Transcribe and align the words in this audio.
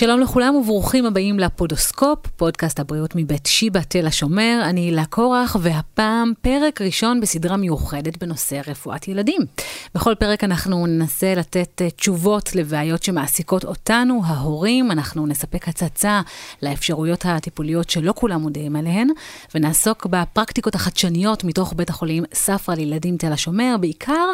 שלום 0.00 0.20
לכולם 0.20 0.54
וברוכים 0.54 1.06
הבאים 1.06 1.38
לפודוסקופ, 1.38 2.18
פודקאסט 2.36 2.80
הבריאות 2.80 3.16
מבית 3.16 3.46
שיבא 3.46 3.80
תל 3.88 4.06
השומר. 4.06 4.60
אני 4.64 4.80
הילה 4.80 5.04
קורח, 5.04 5.56
והפעם 5.60 6.32
פרק 6.40 6.80
ראשון 6.80 7.20
בסדרה 7.20 7.56
מיוחדת 7.56 8.22
בנושא 8.22 8.60
רפואת 8.66 9.08
ילדים. 9.08 9.42
בכל 9.94 10.14
פרק 10.14 10.44
אנחנו 10.44 10.86
ננסה 10.86 11.34
לתת 11.34 11.82
אה, 11.82 11.90
תשובות 11.90 12.54
לבעיות 12.54 13.02
שמעסיקות 13.02 13.64
אותנו, 13.64 14.20
ההורים. 14.24 14.90
אנחנו 14.90 15.26
נספק 15.26 15.68
הצצה 15.68 16.20
לאפשרויות 16.62 17.26
הטיפוליות 17.28 17.90
שלא 17.90 18.12
כולם 18.16 18.40
מודעים 18.40 18.76
עליהן, 18.76 19.08
ונעסוק 19.54 20.06
בפרקטיקות 20.06 20.74
החדשניות 20.74 21.44
מתוך 21.44 21.72
בית 21.76 21.90
החולים 21.90 22.24
ספרא 22.34 22.74
לילדים 22.74 23.16
תל 23.16 23.32
השומר. 23.32 23.76
בעיקר 23.80 24.32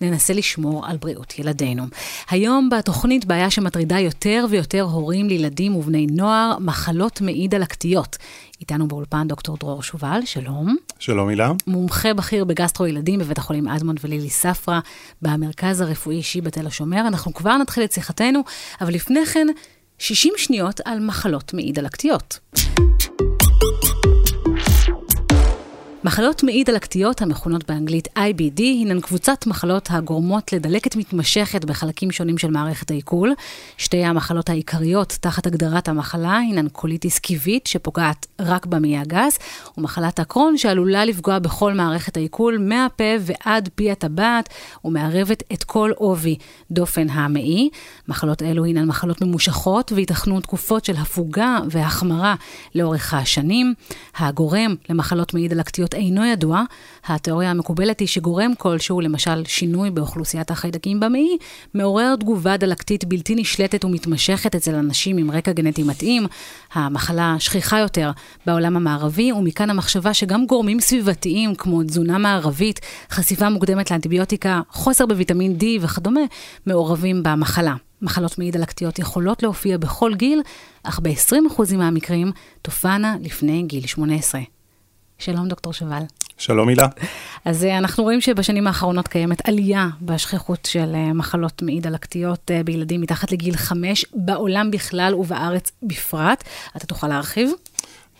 ננסה 0.00 0.32
לשמור 0.32 0.86
על 0.86 0.96
בריאות 0.96 1.38
ילדינו. 1.38 1.84
היום 2.30 2.70
בתוכנית 2.70 3.24
בעיה 3.24 3.50
שמטרידה 3.50 4.00
יותר 4.00 4.46
ויותר 4.50 4.82
הורים 4.82 5.07
לילדים 5.12 5.76
ובני 5.76 6.06
נוער, 6.06 6.56
מחלות 6.60 7.20
מעי 7.20 7.48
דלקתיות. 7.48 8.16
איתנו 8.60 8.88
באולפן 8.88 9.28
דוקטור 9.28 9.56
דרור 9.56 9.82
שובל, 9.82 10.20
שלום. 10.24 10.76
שלום 10.98 11.28
הילה. 11.28 11.52
מומחה 11.66 12.14
בכיר 12.14 12.44
בגסטרו 12.44 12.86
ילדים 12.86 13.18
בבית 13.18 13.38
החולים 13.38 13.68
אדמונד 13.68 13.98
ולילי 14.04 14.30
ספרא, 14.30 14.80
במרכז 15.22 15.80
הרפואי 15.80 16.16
אישי 16.16 16.40
בתל 16.40 16.66
השומר. 16.66 17.00
אנחנו 17.00 17.34
כבר 17.34 17.56
נתחיל 17.56 17.84
את 17.84 17.92
שיחתנו, 17.92 18.40
אבל 18.80 18.94
לפני 18.94 19.26
כן, 19.26 19.46
60 19.98 20.32
שניות 20.36 20.80
על 20.84 21.00
מחלות 21.00 21.54
מעי 21.54 21.72
דלקתיות. 21.72 22.38
מחלות 26.04 26.42
מעי 26.42 26.64
דלקתיות, 26.64 27.22
המכונות 27.22 27.70
באנגלית 27.70 28.08
IBD, 28.18 28.60
הינן 28.60 29.00
קבוצת 29.00 29.46
מחלות 29.46 29.88
הגורמות 29.90 30.52
לדלקת 30.52 30.96
מתמשכת 30.96 31.64
בחלקים 31.64 32.10
שונים 32.10 32.38
של 32.38 32.50
מערכת 32.50 32.90
העיכול. 32.90 33.34
שתי 33.76 34.04
המחלות 34.04 34.50
העיקריות 34.50 35.18
תחת 35.20 35.46
הגדרת 35.46 35.88
המחלה 35.88 36.36
הינן 36.36 36.68
קוליטיס 36.68 37.18
קיבית, 37.18 37.66
שפוגעת 37.66 38.26
רק 38.40 38.66
במעי 38.66 38.98
הגס, 38.98 39.38
ומחלת 39.78 40.18
הקרוהן, 40.18 40.58
שעלולה 40.58 41.04
לפגוע 41.04 41.38
בכל 41.38 41.74
מערכת 41.74 42.16
העיכול, 42.16 42.58
מהפה 42.58 43.04
ועד 43.20 43.68
פי 43.74 43.90
הטבעת, 43.90 44.48
ומערבת 44.84 45.42
את 45.52 45.64
כל 45.64 45.90
עובי 45.96 46.36
דופן 46.70 47.10
המעי. 47.10 47.70
מחלות 48.08 48.42
אלו 48.42 48.64
הינן 48.64 48.84
מחלות 48.84 49.22
ממושכות, 49.22 49.92
וייתכנו 49.92 50.40
תקופות 50.40 50.84
של 50.84 50.96
הפוגה 50.96 51.58
והחמרה 51.70 52.34
לאורך 52.74 53.14
השנים. 53.14 53.74
הגורם 54.16 54.74
למחלות 54.88 55.34
מעי 55.34 55.48
דלקתיות 55.48 55.87
אינו 55.94 56.24
ידוע. 56.24 56.62
התיאוריה 57.06 57.50
המקובלת 57.50 58.00
היא 58.00 58.08
שגורם 58.08 58.52
כלשהו, 58.58 59.00
למשל 59.00 59.44
שינוי 59.44 59.90
באוכלוסיית 59.90 60.50
החיידקים 60.50 61.00
במעי, 61.00 61.36
מעורר 61.74 62.16
תגובה 62.16 62.56
דלקתית 62.56 63.04
בלתי 63.04 63.34
נשלטת 63.34 63.84
ומתמשכת 63.84 64.54
אצל 64.54 64.74
אנשים 64.74 65.18
עם 65.18 65.30
רקע 65.30 65.52
גנטי 65.52 65.82
מתאים. 65.82 66.26
המחלה 66.72 67.36
שכיחה 67.38 67.78
יותר 67.78 68.10
בעולם 68.46 68.76
המערבי, 68.76 69.32
ומכאן 69.32 69.70
המחשבה 69.70 70.14
שגם 70.14 70.46
גורמים 70.46 70.80
סביבתיים 70.80 71.54
כמו 71.54 71.82
תזונה 71.82 72.18
מערבית, 72.18 72.80
חשיפה 73.10 73.48
מוקדמת 73.48 73.90
לאנטיביוטיקה, 73.90 74.60
חוסר 74.70 75.06
בוויטמין 75.06 75.56
D 75.60 75.64
וכדומה, 75.80 76.20
מעורבים 76.66 77.22
במחלה. 77.22 77.74
מחלות 78.02 78.38
מעי 78.38 78.50
דלקתיות 78.50 78.98
יכולות 78.98 79.42
להופיע 79.42 79.78
בכל 79.78 80.14
גיל, 80.14 80.42
אך 80.82 81.00
ב-20% 81.02 81.76
מהמקרים 81.76 82.32
תופענה 82.62 83.16
לפני 83.20 83.62
גיל 83.62 83.86
18. 83.86 84.57
שלום, 85.18 85.48
דוקטור 85.48 85.72
שובל. 85.72 86.02
שלום, 86.38 86.68
הילה. 86.68 86.86
אז 87.44 87.64
אה, 87.64 87.78
אנחנו 87.78 88.04
רואים 88.04 88.20
שבשנים 88.20 88.66
האחרונות 88.66 89.08
קיימת 89.08 89.48
עלייה 89.48 89.88
בשכיחות 90.02 90.64
של 90.66 90.94
אה, 90.94 91.12
מחלות 91.12 91.62
מעי 91.62 91.80
דלקתיות 91.80 92.50
אה, 92.50 92.62
בילדים 92.62 93.00
מתחת 93.00 93.32
לגיל 93.32 93.56
5, 93.56 94.06
בעולם 94.14 94.70
בכלל 94.70 95.14
ובארץ 95.14 95.72
בפרט. 95.82 96.44
אתה 96.76 96.86
תוכל 96.86 97.08
להרחיב? 97.08 97.50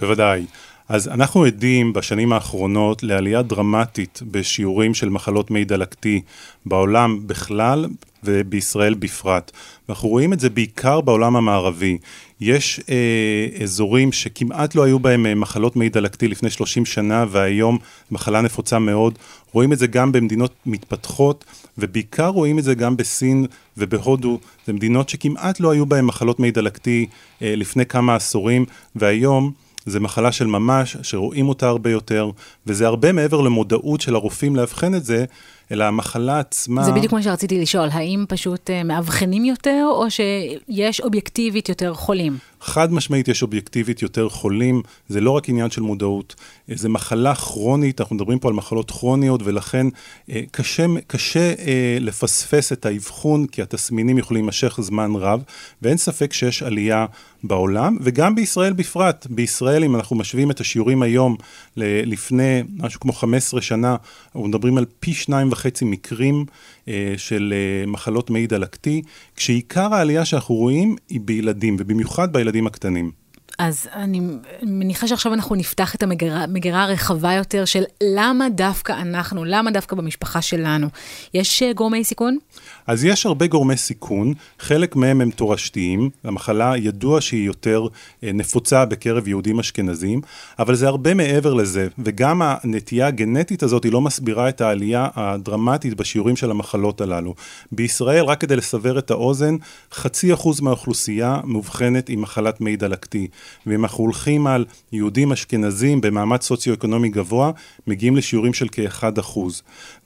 בוודאי. 0.01 0.47
אז 0.89 1.09
אנחנו 1.09 1.45
עדים 1.45 1.93
בשנים 1.93 2.33
האחרונות 2.33 3.03
לעלייה 3.03 3.43
דרמטית 3.43 4.21
בשיעורים 4.31 4.95
של 4.95 5.09
מחלות 5.09 5.51
מעי 5.51 5.65
דלקתי 5.65 6.23
בעולם 6.67 7.27
בכלל 7.27 7.87
ובישראל 8.25 8.95
בפרט. 8.95 9.51
ואנחנו 9.89 10.09
רואים 10.09 10.33
את 10.33 10.41
זה 10.41 10.51
בעיקר 10.51 11.01
בעולם 11.01 11.37
המערבי. 11.37 11.99
יש 12.41 12.81
אה, 12.91 13.63
אזורים 13.63 14.13
שכמעט 14.13 14.75
לא 14.75 14.83
היו 14.83 14.99
בהם 14.99 15.27
אה, 15.27 15.35
מחלות 15.35 15.77
מעי 15.77 15.89
דלקתי 15.89 16.29
לפני 16.29 16.51
30 16.51 16.87
שנה 16.87 17.25
והיום 17.31 17.79
מחלה 18.11 18.41
נפוצה 18.41 18.79
מאוד. 18.79 19.19
רואים 19.53 19.73
את 19.73 19.79
זה 19.79 19.87
גם 19.87 20.13
במדינות 20.13 20.55
מתפתחות 20.67 21.45
ובעיקר 21.79 22.27
רואים 22.27 22.59
את 22.59 22.65
זה 22.65 22.75
גם 22.75 22.97
בסין 22.97 23.47
ובהודו. 23.77 24.39
זה 24.67 24.73
מדינות 24.73 25.09
שכמעט 25.09 25.61
לא 25.61 25.71
היו 25.71 25.87
בהם 25.87 26.07
מחלות 26.07 26.41
מעי 26.41 26.51
דלקתי 26.51 27.07
אה, 27.43 27.55
לפני 27.57 27.87
כמה 27.87 28.15
עשורים 28.15 28.65
והיום 28.97 29.53
זה 29.87 30.01
מחלה 30.01 30.33
של 30.33 30.47
ממש, 30.47 30.97
שרואים 31.03 31.49
אותה 31.49 31.69
הרבה 31.69 31.91
יותר, 31.91 32.31
וזה 32.67 32.87
הרבה 32.87 33.13
מעבר 33.13 33.41
למודעות 33.41 34.01
של 34.01 34.15
הרופאים 34.15 34.57
לאבחן 34.57 34.95
את 34.95 35.05
זה, 35.05 35.25
אלא 35.73 35.85
המחלה 35.85 36.39
עצמה... 36.39 36.85
זה 36.85 36.93
בדיוק 36.93 37.13
מה 37.13 37.23
שרציתי 37.23 37.61
לשאול, 37.61 37.89
האם 37.93 38.25
פשוט 38.29 38.71
uh, 38.71 38.85
מאבחנים 38.85 39.45
יותר, 39.45 39.87
או 39.91 40.11
שיש 40.11 41.01
אובייקטיבית 41.01 41.69
יותר 41.69 41.95
חולים? 41.95 42.39
חד 42.61 42.93
משמעית 42.93 43.29
יש 43.29 43.43
אובייקטיבית 43.43 44.03
יותר 44.03 44.29
חולים, 44.29 44.83
זה 45.09 45.21
לא 45.21 45.31
רק 45.31 45.49
עניין 45.49 45.71
של 45.71 45.83
מודעות, 45.83 46.35
אה, 46.71 46.75
זה 46.77 46.89
מחלה 46.89 47.35
כרונית, 47.35 48.01
אנחנו 48.01 48.17
מדברים 48.17 48.39
פה 48.39 48.49
על 48.49 48.55
מחלות 48.55 48.91
כרוניות, 48.91 49.41
ולכן 49.45 49.87
אה, 50.31 50.43
קשה, 50.51 50.87
קשה 51.07 51.55
לפספס 52.01 52.73
את 52.73 52.87
האבחון, 52.87 53.47
כי 53.47 53.63
התסמינים 53.63 54.19
יכולים 54.19 54.43
להימשך 54.43 54.79
זמן 54.83 55.11
רב, 55.15 55.43
ואין 55.83 55.97
ספק 55.97 56.33
שיש 56.33 56.63
עלייה 56.63 57.07
בעולם, 57.45 57.97
וגם 58.01 58.35
בישראל 58.35 58.73
בפרט. 58.73 59.27
בישראל, 59.31 59.85
אם 59.85 59.97
אנחנו 59.97 60.17
משווים 60.17 60.51
את 60.51 60.61
השיעורים 60.61 61.03
היום 61.03 61.37
לפני 61.77 62.63
משהו 62.77 63.01
כמו 63.01 63.13
15 63.13 63.61
שנה, 63.61 63.97
אנחנו 64.27 64.49
מדברים 64.49 64.79
על 64.79 64.85
פי 65.01 65.15
שניים 65.15 65.51
וחצי 65.59 65.85
מקרים 65.85 66.45
אה, 66.89 67.15
של 67.17 67.55
אה, 67.57 67.87
מחלות 67.87 68.31
מעי 68.31 68.47
דלקתי, 68.47 69.03
כשעיקר 69.37 69.95
העלייה 69.95 70.25
שאנחנו 70.25 70.55
רואים 70.55 70.97
היא 71.09 71.21
בילדים, 71.21 71.77
ובמיוחד 71.79 72.33
בילדים 72.33 72.67
הקטנים. 72.67 73.11
אז 73.59 73.89
אני 73.93 74.21
מניחה 74.63 75.09
שעכשיו 75.09 75.35
אנחנו 75.35 75.55
נפתח 75.55 75.95
את 75.95 76.03
המגירה 76.03 76.83
הרחבה 76.83 77.33
יותר 77.33 77.65
של 77.65 77.83
למה 78.03 78.49
דווקא 78.49 78.93
אנחנו, 78.93 79.45
למה 79.45 79.71
דווקא 79.71 79.97
במשפחה 79.97 80.43
שלנו. 80.43 80.89
יש 81.35 81.63
אה, 81.63 81.73
גורמי 81.73 82.05
סיכון? 82.05 82.39
אז 82.89 83.05
יש 83.05 83.27
הרבה 83.27 83.47
גורמי 83.47 83.77
סיכון, 83.77 84.33
חלק 84.59 84.97
מהם 84.97 85.21
הם 85.21 85.31
תורשתיים, 85.31 86.11
המחלה 86.25 86.77
ידוע 86.77 87.21
שהיא 87.21 87.47
יותר 87.47 87.87
אה, 88.25 88.33
נפוצה 88.33 88.85
בקרב 88.85 89.29
יהודים 89.29 89.59
אשכנזים, 89.59 90.21
אבל 90.59 90.75
זה 90.75 90.89
הרבה 90.89 91.15
מעבר 91.15 91.55
לזה, 91.55 91.89
וגם 91.99 92.43
הנטייה 92.45 93.07
הגנטית 93.07 93.63
הזאת 93.63 93.85
היא 93.85 93.93
לא 93.93 94.01
מסבירה 94.01 94.49
את 94.49 94.61
העלייה 94.61 95.09
הדרמטית 95.15 95.95
בשיעורים 95.95 96.37
של 96.37 96.51
המחלות 96.51 97.01
הללו. 97.01 97.35
בישראל, 97.73 98.25
רק 98.25 98.41
כדי 98.41 98.57
לסבר 98.57 98.99
את 98.99 99.11
האוזן, 99.11 99.57
חצי 99.93 100.35
אחוז 100.35 100.61
מהאוכלוסייה 100.61 101.41
מאובחנת 101.45 102.09
עם 102.09 102.21
מחלת 102.23 102.61
מעי 102.61 102.77
דלקתי. 102.77 103.29
ואם 103.67 103.85
אנחנו 103.85 104.05
הולכים 104.05 104.47
על 104.47 104.65
יהודים 104.93 105.33
אשכנזים 105.33 106.01
במעמד 106.01 106.43
סוציו-אקונומי 106.43 107.09
גבוה, 107.09 107.51
מגיעים 107.87 108.17
לשיעורים 108.17 108.55
של 108.55 108.67
כ-1%. 108.73 109.39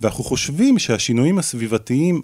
ואנחנו 0.00 0.24
חושבים 0.24 0.78
שהשינויים 0.78 1.38
הסביבתיים 1.38 2.22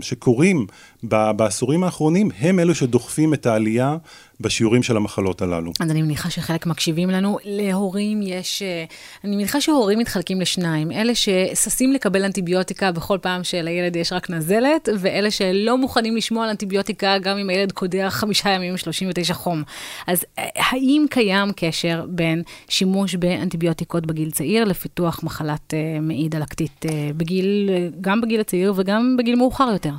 שקורים 0.00 0.66
בעשורים 1.02 1.84
האחרונים, 1.84 2.30
הם 2.38 2.58
אלו 2.58 2.74
שדוחפים 2.74 3.34
את 3.34 3.46
העלייה 3.46 3.96
בשיעורים 4.40 4.82
של 4.82 4.96
המחלות 4.96 5.42
הללו. 5.42 5.72
אז 5.80 5.90
אני 5.90 6.02
מניחה 6.02 6.30
שחלק 6.30 6.66
מקשיבים 6.66 7.10
לנו. 7.10 7.38
להורים 7.44 8.22
יש, 8.22 8.62
אה, 8.62 8.84
אני 9.24 9.36
מניחה 9.36 9.60
שהורים 9.60 9.98
מתחלקים 9.98 10.40
לשניים. 10.40 10.92
אלה 10.92 11.14
שששים 11.14 11.92
לקבל 11.92 12.24
אנטיביוטיקה 12.24 12.92
בכל 12.92 13.18
פעם 13.22 13.44
שלילד 13.44 13.96
יש 13.96 14.12
רק 14.12 14.30
נזלת, 14.30 14.88
ואלה 14.98 15.30
שלא 15.30 15.78
מוכנים 15.78 16.16
לשמוע 16.16 16.44
על 16.44 16.50
אנטיביוטיקה 16.50 17.18
גם 17.18 17.38
אם 17.38 17.50
הילד 17.50 17.72
קודח 17.72 18.08
חמישה 18.16 18.50
ימים 18.50 18.76
39 18.76 19.34
חום. 19.34 19.62
אז 20.06 20.24
אה, 20.38 20.44
האם 20.56 21.06
קיים 21.10 21.48
קשר 21.56 22.04
בין 22.08 22.42
שימוש 22.68 23.14
באנטיביוטיקות 23.14 24.06
בגיל 24.06 24.30
צעיר 24.30 24.64
לפיתוח 24.64 25.20
מחלת 25.22 25.74
אה, 25.74 26.00
מעי 26.00 26.28
דלקתית 26.28 26.84
בגיל, 27.16 27.70
גם 28.00 28.20
בגיל 28.20 28.40
הצעיר 28.40 28.72
וגם 28.76 29.16
בגיל 29.18 29.34
מאוחר 29.34 29.68
יותר? 29.72 29.92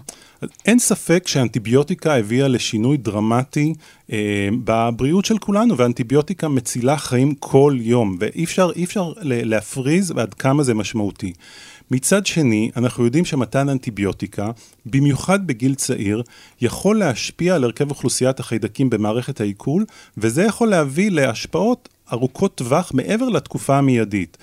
אין 0.66 0.80
ספק 0.80 1.28
שאנטיביוטיקה 1.28 2.16
הביאה 2.16 2.48
לשינוי 2.48 2.98
דרמטי 2.98 3.74
אה, 4.12 4.50
בבריאות 4.64 5.26
של 5.26 5.38
כולנו, 5.38 5.78
ואנטיביוטיקה 5.78 6.48
מצילה 6.48 6.98
חיים 6.98 7.36
כל 7.36 7.76
יום, 7.80 8.18
ואי 8.20 8.44
אפשר, 8.44 8.72
אפשר 8.84 9.14
להפריז 9.22 10.12
עד 10.12 10.34
כמה 10.34 10.64
זה 10.64 10.74
משמעותי. 10.74 11.34
מצד 11.92 12.26
שני, 12.26 12.72
אנחנו 12.78 13.06
יודעים 13.06 13.26
שמתן 13.26 13.70
אנטיביוטיקה, 13.70 14.52
במיוחד 14.86 15.48
בגיל 15.48 15.76
צעיר, 15.76 16.24
יכול 16.62 17.00
להשפיע 17.00 17.56
על 17.56 17.64
הרכב 17.64 17.90
אוכלוסיית 17.90 18.40
החיידקים 18.40 18.90
במערכת 18.90 19.42
העיכול, 19.42 19.86
וזה 20.18 20.44
יכול 20.44 20.68
להביא 20.68 21.12
להשפעות 21.12 21.90
ארוכות 22.14 22.56
טווח 22.56 22.92
מעבר 22.94 23.30
לתקופה 23.30 23.78
המיידית. 23.78 24.38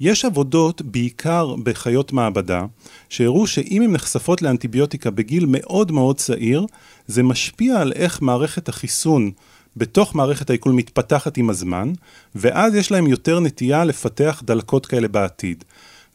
יש 0.00 0.24
עבודות, 0.24 0.82
בעיקר 0.82 1.54
בחיות 1.62 2.12
מעבדה, 2.12 2.64
שהראו 3.08 3.46
שאם 3.46 3.82
הן 3.82 3.92
נחשפות 3.92 4.42
לאנטיביוטיקה 4.42 5.10
בגיל 5.10 5.44
מאוד 5.48 5.92
מאוד 5.92 6.16
צעיר, 6.16 6.66
זה 7.06 7.22
משפיע 7.22 7.80
על 7.80 7.92
איך 7.92 8.22
מערכת 8.22 8.68
החיסון 8.68 9.30
בתוך 9.76 10.14
מערכת 10.14 10.50
העיכול 10.50 10.72
מתפתחת 10.72 11.36
עם 11.36 11.50
הזמן, 11.50 11.92
ואז 12.34 12.74
יש 12.74 12.90
להם 12.90 13.06
יותר 13.06 13.40
נטייה 13.40 13.84
לפתח 13.84 14.42
דלקות 14.44 14.86
כאלה 14.86 15.08
בעתיד. 15.08 15.64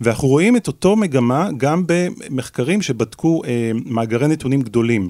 ואנחנו 0.01 0.27
רואים 0.27 0.57
את 0.57 0.68
אותו 0.68 0.95
מגמה 0.95 1.50
גם 1.57 1.83
במחקרים 1.88 2.81
שבדקו 2.81 3.41
אה, 3.45 3.71
מאגרי 3.86 4.27
נתונים 4.27 4.62
גדולים. 4.62 5.09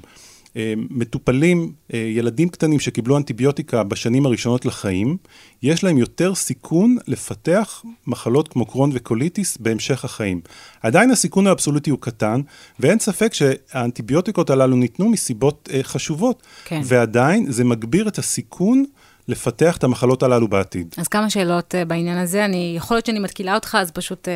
אה, 0.57 0.73
מטופלים, 0.77 1.71
אה, 1.93 1.99
ילדים 1.99 2.49
קטנים 2.49 2.79
שקיבלו 2.79 3.17
אנטיביוטיקה 3.17 3.83
בשנים 3.83 4.25
הראשונות 4.25 4.65
לחיים, 4.65 5.17
יש 5.63 5.83
להם 5.83 5.97
יותר 5.97 6.35
סיכון 6.35 6.97
לפתח 7.07 7.83
מחלות 8.07 8.47
כמו 8.47 8.65
קרון 8.65 8.89
וקוליטיס 8.93 9.57
בהמשך 9.57 10.05
החיים. 10.05 10.41
עדיין 10.81 11.11
הסיכון 11.11 11.47
האבסולוטי 11.47 11.89
הוא 11.89 11.99
קטן, 12.01 12.41
ואין 12.79 12.99
ספק 12.99 13.33
שהאנטיביוטיקות 13.33 14.49
הללו 14.49 14.75
ניתנו 14.75 15.09
מסיבות 15.09 15.69
אה, 15.73 15.83
חשובות, 15.83 16.43
כן. 16.65 16.81
ועדיין 16.83 17.51
זה 17.51 17.63
מגביר 17.63 18.07
את 18.07 18.17
הסיכון. 18.17 18.85
לפתח 19.27 19.77
את 19.77 19.83
המחלות 19.83 20.23
הללו 20.23 20.47
בעתיד. 20.47 20.95
אז 20.97 21.07
כמה 21.07 21.29
שאלות 21.29 21.75
בעניין 21.87 22.17
הזה, 22.17 22.45
אני, 22.45 22.73
יכול 22.77 22.97
להיות 22.97 23.05
שאני 23.05 23.19
מתקילה 23.19 23.55
אותך, 23.55 23.77
אז 23.79 23.91
פשוט 23.91 24.27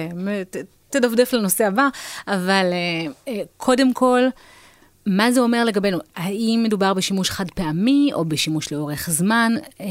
תדפדף 0.89 1.33
לנושא 1.33 1.67
הבא, 1.67 1.87
אבל 2.27 2.65
קודם 3.57 3.93
כל, 3.93 4.19
מה 5.07 5.31
זה 5.31 5.39
אומר 5.39 5.65
לגבינו? 5.65 5.97
האם 6.15 6.61
מדובר 6.63 6.93
בשימוש 6.93 7.29
חד 7.29 7.51
פעמי 7.51 8.09
או 8.13 8.25
בשימוש 8.25 8.71
לאורך 8.71 9.09
זמן 9.11 9.53
אה, 9.81 9.85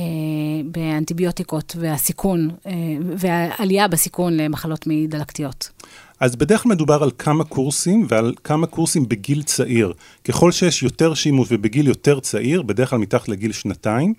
באנטיביוטיקות 0.65 1.77
והסיכון, 1.79 2.51
אה, 2.67 2.73
והעלייה 3.17 3.89
בסיכון 3.89 4.37
למחלות 4.37 4.87
מעי 4.87 5.07
דלקתיות? 5.07 5.71
אז 6.21 6.37
בדרך 6.37 6.63
כלל 6.63 6.73
מדובר 6.73 7.03
על 7.03 7.11
כמה 7.19 7.45
קורסים 7.45 8.07
ועל 8.09 8.35
כמה 8.45 8.67
קורסים 8.67 9.09
בגיל 9.09 9.43
צעיר. 9.43 9.93
ככל 10.25 10.53
שיש 10.53 10.83
יותר 10.83 11.15
שימוש 11.15 11.49
ובגיל 11.51 11.87
יותר 11.87 12.21
צעיר, 12.21 12.63
בדרך 12.63 12.91
כלל 12.91 12.99
מתחת 12.99 13.29
לגיל 13.29 13.53
שנתיים, 13.53 14.15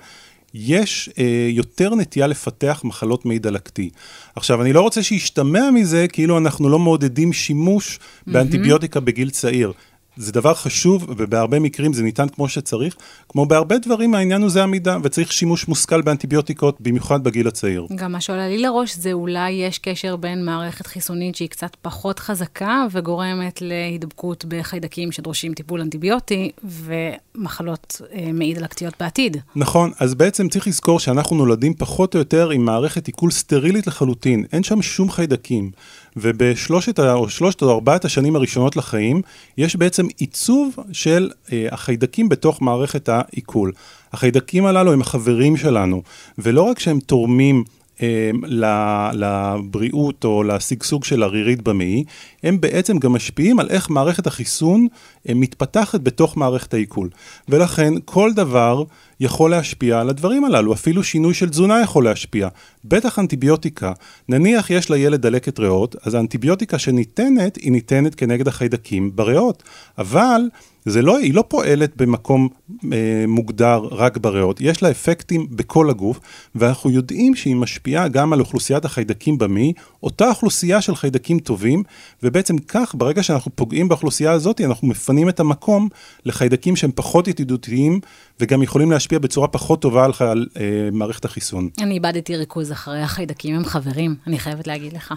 יש 0.54 1.10
אה, 1.20 1.48
יותר 1.50 1.96
נטייה 1.96 2.28
לפתח 2.28 2.82
מחלות 2.84 3.26
מעי 3.26 3.40
דלקתי. 3.40 3.90
עכשיו, 4.36 4.62
אני 4.62 4.74
לא 4.74 4.82
רוצה 4.82 5.04
שישתמע 5.04 5.72
מזה 5.72 6.08
כאילו 6.08 6.38
אנחנו 6.38 6.70
לא 6.70 6.80
מעודדים 6.80 7.34
שימוש 7.34 8.00
באנטיביוטיקה 8.28 9.00
mm-hmm. 9.00 9.04
בגיל 9.04 9.30
צעיר. 9.30 9.74
זה 10.18 10.32
דבר 10.32 10.54
חשוב, 10.54 11.06
ובהרבה 11.18 11.60
מקרים 11.60 11.94
זה 11.94 12.04
ניתן 12.04 12.30
כמו 12.30 12.50
שצריך. 12.50 12.96
כמו 13.30 13.46
בהרבה 13.46 13.78
דברים, 13.78 14.16
העניין 14.16 14.42
הוא 14.42 14.50
זה 14.50 14.64
המידה, 14.64 14.98
וצריך 15.04 15.34
שימוש 15.34 15.68
מושכל 15.68 16.02
באנטיביוטיקות, 16.02 16.82
במיוחד 16.82 17.24
בגיל 17.24 17.48
הצעיר. 17.48 17.88
גם 17.96 18.12
מה 18.12 18.22
שעולה 18.22 18.48
לי 18.48 18.58
לראש 18.58 18.96
זה 18.96 19.14
אולי 19.14 19.52
יש 19.52 19.80
קשר 19.80 20.16
בין 20.16 20.46
מערכת 20.46 20.88
חיסונית 20.88 21.36
שהיא 21.36 21.50
קצת 21.50 21.76
פחות 21.82 22.20
חזקה, 22.20 22.86
וגורמת 22.92 23.62
להידבקות 23.62 24.46
בחיידקים 24.48 25.12
שדורשים 25.12 25.54
טיפול 25.54 25.82
אנטיביוטי, 25.82 26.52
ומחלות 26.64 28.02
אה, 28.14 28.32
מעי 28.34 28.54
דלקתיות 28.54 28.94
בעתיד. 29.00 29.38
נכון, 29.56 29.92
אז 30.00 30.16
בעצם 30.16 30.50
צריך 30.50 30.68
לזכור 30.68 31.00
שאנחנו 31.00 31.36
נולדים 31.36 31.74
פחות 31.74 32.14
או 32.14 32.20
יותר 32.20 32.50
עם 32.50 32.66
מערכת 32.66 33.08
עיכול 33.08 33.32
סטרילית 33.32 33.88
לחלוטין. 33.88 34.46
אין 34.54 34.64
שם 34.64 34.82
שום 34.82 35.12
חיידקים. 35.12 35.72
ובשלושת 36.18 37.00
או 37.00 37.30
שלושת 37.30 37.62
או 37.62 37.72
ארבעת 37.72 38.06
השנים 38.06 38.36
הראשונות 38.36 38.76
לחיים, 38.76 39.22
יש 39.58 39.76
בעצם 39.76 40.07
עיצוב 40.18 40.76
של 40.92 41.30
אה, 41.52 41.68
החיידקים 41.72 42.30
בתוך 42.30 42.62
מערכת 42.62 43.10
העיכול. 43.10 43.72
החיידקים 44.14 44.66
הללו 44.66 44.94
הם 44.94 45.02
החברים 45.02 45.58
שלנו, 45.58 46.04
ולא 46.38 46.62
רק 46.62 46.80
שהם 46.80 47.00
תורמים 47.00 47.64
לבריאות 49.14 50.26
או 50.26 50.44
לשגשוג 50.44 51.04
של 51.04 51.24
הרירית 51.24 51.62
במעי, 51.62 52.04
הם 52.44 52.62
בעצם 52.62 52.98
גם 52.98 53.14
משפיעים 53.14 53.60
על 53.60 53.70
איך 53.70 53.90
מערכת 53.90 54.28
החיסון 54.28 54.88
אה, 55.30 55.34
מתפתחת 55.34 56.02
בתוך 56.02 56.38
מערכת 56.38 56.74
העיכול. 56.74 57.10
ולכן 57.50 57.94
כל 58.06 58.34
דבר 58.34 58.84
יכול 59.20 59.52
להשפיע 59.52 60.00
על 60.00 60.10
הדברים 60.10 60.46
הללו, 60.46 60.74
אפילו 60.74 61.04
שינוי 61.04 61.34
של 61.34 61.50
תזונה 61.50 61.82
יכול 61.82 62.04
להשפיע. 62.04 62.48
בטח 62.86 63.20
אנטיביוטיקה. 63.20 63.92
נניח 64.30 64.70
יש 64.70 64.92
לילד 64.92 65.22
דלקת 65.22 65.60
ריאות, 65.60 65.96
אז 66.04 66.14
האנטיביוטיקה 66.14 66.80
שניתנת, 66.80 67.56
היא 67.56 67.72
ניתנת 67.72 68.16
כנגד 68.16 68.48
החיידקים 68.48 69.12
בריאות. 69.16 69.64
אבל 69.98 70.42
זה 70.88 71.02
לא, 71.02 71.18
היא 71.18 71.34
לא 71.34 71.44
פועלת 71.48 71.98
במקום 71.98 72.48
אה, 72.94 73.26
מוגדר 73.28 73.80
רק 73.92 74.18
בריאות, 74.18 74.62
יש 74.62 74.84
לה 74.84 74.92
אפקטים 74.92 75.48
בכל 75.52 75.90
הגוף, 75.90 76.20
ואנחנו 76.56 76.90
יודעים 76.90 77.36
שהיא 77.36 77.56
משפיעה 77.56 78.08
גם 78.08 78.34
על 78.34 78.40
אוכלוסיית 78.40 78.86
החיידקים 78.86 79.38
במי, 79.38 79.74
אותה 80.04 80.30
אוכלוסייה 80.30 80.82
של 80.82 80.96
חיידקים 80.96 81.40
טובים, 81.40 81.84
ובעצם 82.24 82.58
כך, 82.58 82.96
ברגע 82.98 83.24
שאנחנו 83.24 83.52
פוגעים 83.56 83.88
באוכלוסייה 83.90 84.32
הזאת, 84.32 84.62
אנחנו 84.62 84.88
מפנים 84.88 85.30
את 85.30 85.40
המקום 85.40 85.90
לחיידקים 86.26 86.76
שהם 86.76 86.92
פחות 86.96 87.28
ידידותיים, 87.28 88.00
וגם 88.40 88.64
יכולים 88.64 88.92
להשפיע 88.92 89.20
בצורה 89.20 89.48
פחות 89.48 89.82
טובה 89.82 90.06
על, 90.06 90.12
על 90.20 90.48
אה, 90.60 90.64
מערכת 90.92 91.26
החיסון. 91.26 91.70
אני 91.82 91.94
איבדתי 91.94 92.36
ריכוז 92.36 92.72
אחרי 92.72 93.02
החיידקים 93.02 93.56
הם 93.56 93.66
חברים, 93.66 94.16
אני 94.28 94.40
חייבת 94.40 94.68
להגיד 94.68 94.94
לך. 94.94 95.14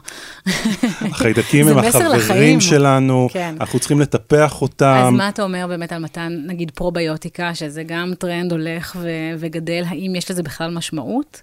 החיידקים 1.13 1.69
הם 1.69 1.79
החברים 1.79 2.19
לחיים. 2.19 2.61
שלנו, 2.61 3.29
כן. 3.33 3.55
אנחנו 3.61 3.79
צריכים 3.79 4.01
לטפח 4.01 4.63
אותם. 4.63 5.03
אז 5.07 5.13
מה 5.13 5.29
אתה 5.29 5.43
אומר 5.43 5.60
באמת 5.67 5.93
על 5.93 6.03
מתן, 6.03 6.43
נגיד, 6.47 6.71
פרוביוטיקה, 6.71 7.55
שזה 7.55 7.83
גם 7.83 8.13
טרנד 8.19 8.53
הולך 8.53 8.97
ו- 9.01 9.35
וגדל, 9.39 9.83
האם 9.87 10.15
יש 10.17 10.31
לזה 10.31 10.43
בכלל 10.43 10.71
משמעות? 10.75 11.41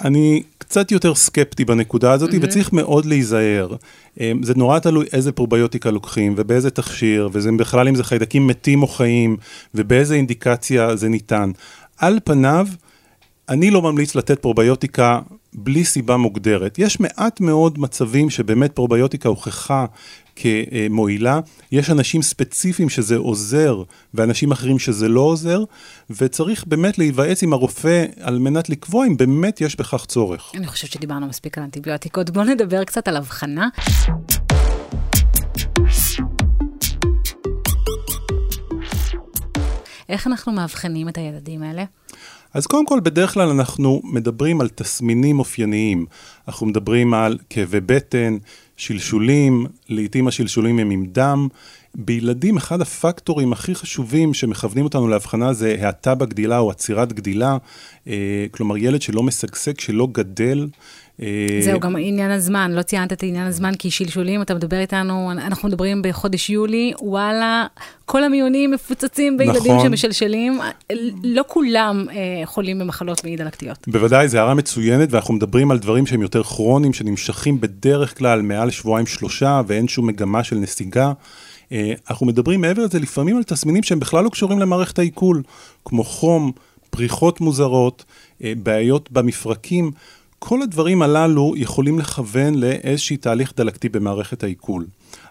אני 0.00 0.42
קצת 0.58 0.92
יותר 0.92 1.14
סקפטי 1.14 1.64
בנקודה 1.64 2.12
הזאת, 2.12 2.30
mm-hmm. 2.30 2.38
וצריך 2.42 2.72
מאוד 2.72 3.06
להיזהר. 3.06 3.76
אמ, 4.20 4.42
זה 4.42 4.54
נורא 4.54 4.78
תלוי 4.78 5.06
איזה 5.12 5.32
פרוביוטיקה 5.32 5.90
לוקחים, 5.90 6.34
ובאיזה 6.36 6.70
תכשיר, 6.70 7.28
וזה 7.32 7.50
בכלל 7.58 7.88
אם 7.88 7.94
זה 7.94 8.04
חיידקים 8.04 8.46
מתים 8.46 8.82
או 8.82 8.86
חיים, 8.88 9.36
ובאיזה 9.74 10.14
אינדיקציה 10.14 10.96
זה 10.96 11.08
ניתן. 11.08 11.50
על 11.98 12.18
פניו, 12.24 12.66
אני 13.48 13.70
לא 13.70 13.82
ממליץ 13.82 14.14
לתת 14.14 14.38
פרוביוטיקה 14.38 15.20
בלי 15.52 15.84
סיבה 15.84 16.16
מוגדרת. 16.16 16.78
יש 16.78 17.00
מעט 17.00 17.40
מאוד 17.40 17.78
מצבים 17.78 18.30
שבאמת 18.30 18.72
פרוביוטיקה 18.72 19.28
הוכחה 19.28 19.86
כמועילה, 20.36 21.40
יש 21.72 21.90
אנשים 21.90 22.22
ספציפיים 22.22 22.88
שזה 22.88 23.16
עוזר 23.16 23.82
ואנשים 24.14 24.52
אחרים 24.52 24.78
שזה 24.78 25.08
לא 25.08 25.20
עוזר, 25.20 25.64
וצריך 26.10 26.64
באמת 26.66 26.98
להיוועץ 26.98 27.42
עם 27.42 27.52
הרופא 27.52 28.04
על 28.20 28.38
מנת 28.38 28.68
לקבוע 28.68 29.06
אם 29.06 29.16
באמת 29.16 29.60
יש 29.60 29.76
בכך 29.76 30.04
צורך. 30.06 30.52
אני 30.54 30.66
חושבת 30.66 30.90
שדיברנו 30.90 31.26
מספיק 31.26 31.58
על 31.58 31.64
אנטיביוטיקות, 31.64 32.30
בואו 32.30 32.44
נדבר 32.44 32.84
קצת 32.84 33.08
על 33.08 33.16
הבחנה. 33.16 33.68
איך 40.08 40.26
אנחנו 40.26 40.52
מאבחנים 40.52 41.08
את 41.08 41.18
הילדים 41.18 41.62
האלה? 41.62 41.84
אז 42.54 42.66
קודם 42.66 42.86
כל, 42.86 43.00
בדרך 43.00 43.34
כלל 43.34 43.48
אנחנו 43.48 44.00
מדברים 44.04 44.60
על 44.60 44.68
תסמינים 44.68 45.38
אופייניים. 45.38 46.06
אנחנו 46.48 46.66
מדברים 46.66 47.14
על 47.14 47.38
כאבי 47.50 47.80
בטן, 47.80 48.36
שלשולים, 48.76 49.66
לעתים 49.88 50.28
השלשולים 50.28 50.78
הם 50.78 50.90
עם 50.90 51.06
דם. 51.12 51.48
בילדים, 51.98 52.56
אחד 52.56 52.80
הפקטורים 52.80 53.52
הכי 53.52 53.74
חשובים 53.74 54.34
שמכוונים 54.34 54.84
אותנו 54.84 55.08
להבחנה 55.08 55.52
זה 55.52 55.76
האטה 55.80 56.14
בגדילה 56.14 56.58
או 56.58 56.70
עצירת 56.70 57.12
גדילה. 57.12 57.56
אה, 58.08 58.46
כלומר, 58.50 58.76
ילד 58.76 59.02
שלא 59.02 59.22
משגשג, 59.22 59.80
שלא 59.80 60.08
גדל. 60.12 60.68
אה, 61.22 61.46
זהו, 61.60 61.80
גם 61.80 61.96
עניין 61.96 62.30
הזמן, 62.30 62.72
לא 62.72 62.82
ציינת 62.82 63.12
את 63.12 63.22
עניין 63.22 63.46
הזמן, 63.46 63.72
כי 63.78 63.90
שלשולים, 63.90 64.42
אתה 64.42 64.54
מדבר 64.54 64.80
איתנו, 64.80 65.32
אנחנו 65.32 65.68
מדברים 65.68 66.02
בחודש 66.02 66.50
יולי, 66.50 66.92
וואלה, 67.00 67.66
כל 68.04 68.24
המיונים 68.24 68.70
מפוצצים 68.70 69.36
בילדים 69.36 69.72
נכון. 69.72 69.86
שמשלשלים, 69.86 70.60
לא 71.24 71.44
כולם 71.46 72.06
אה, 72.10 72.46
חולים 72.46 72.78
במחלות 72.78 73.24
מעי 73.24 73.36
דלקתיות. 73.36 73.88
בוודאי, 73.88 74.28
זו 74.28 74.38
הערה 74.38 74.54
מצוינת, 74.54 75.08
ואנחנו 75.12 75.34
מדברים 75.34 75.70
על 75.70 75.78
דברים 75.78 76.06
שהם 76.06 76.22
יותר 76.22 76.42
כרוניים, 76.42 76.92
שנמשכים 76.92 77.60
בדרך 77.60 78.18
כלל 78.18 78.42
מעל 78.42 78.70
שבועיים-שלושה, 78.70 79.60
ואין 79.66 79.88
שום 79.88 80.06
מגמה 80.06 80.44
של 80.44 80.56
נסיגה. 80.56 81.12
אה, 81.72 81.92
אנחנו 82.10 82.26
מדברים 82.26 82.60
מעבר 82.60 82.84
לזה 82.84 82.98
לפעמים 82.98 83.36
על 83.36 83.42
תסמינים 83.42 83.82
שהם 83.82 84.00
בכלל 84.00 84.24
לא 84.24 84.28
קשורים 84.28 84.58
למערכת 84.58 84.98
העיכול, 84.98 85.42
כמו 85.84 86.04
חום, 86.04 86.52
פריחות 86.90 87.40
מוזרות, 87.40 88.04
אה, 88.44 88.52
בעיות 88.62 89.12
במפרקים. 89.12 89.90
כל 90.48 90.62
הדברים 90.62 91.02
הללו 91.02 91.54
יכולים 91.56 91.98
לכוון 91.98 92.54
לאיזשהי 92.54 93.16
תהליך 93.16 93.52
דלקתי 93.56 93.88
במערכת 93.88 94.42
העיכול. 94.42 94.86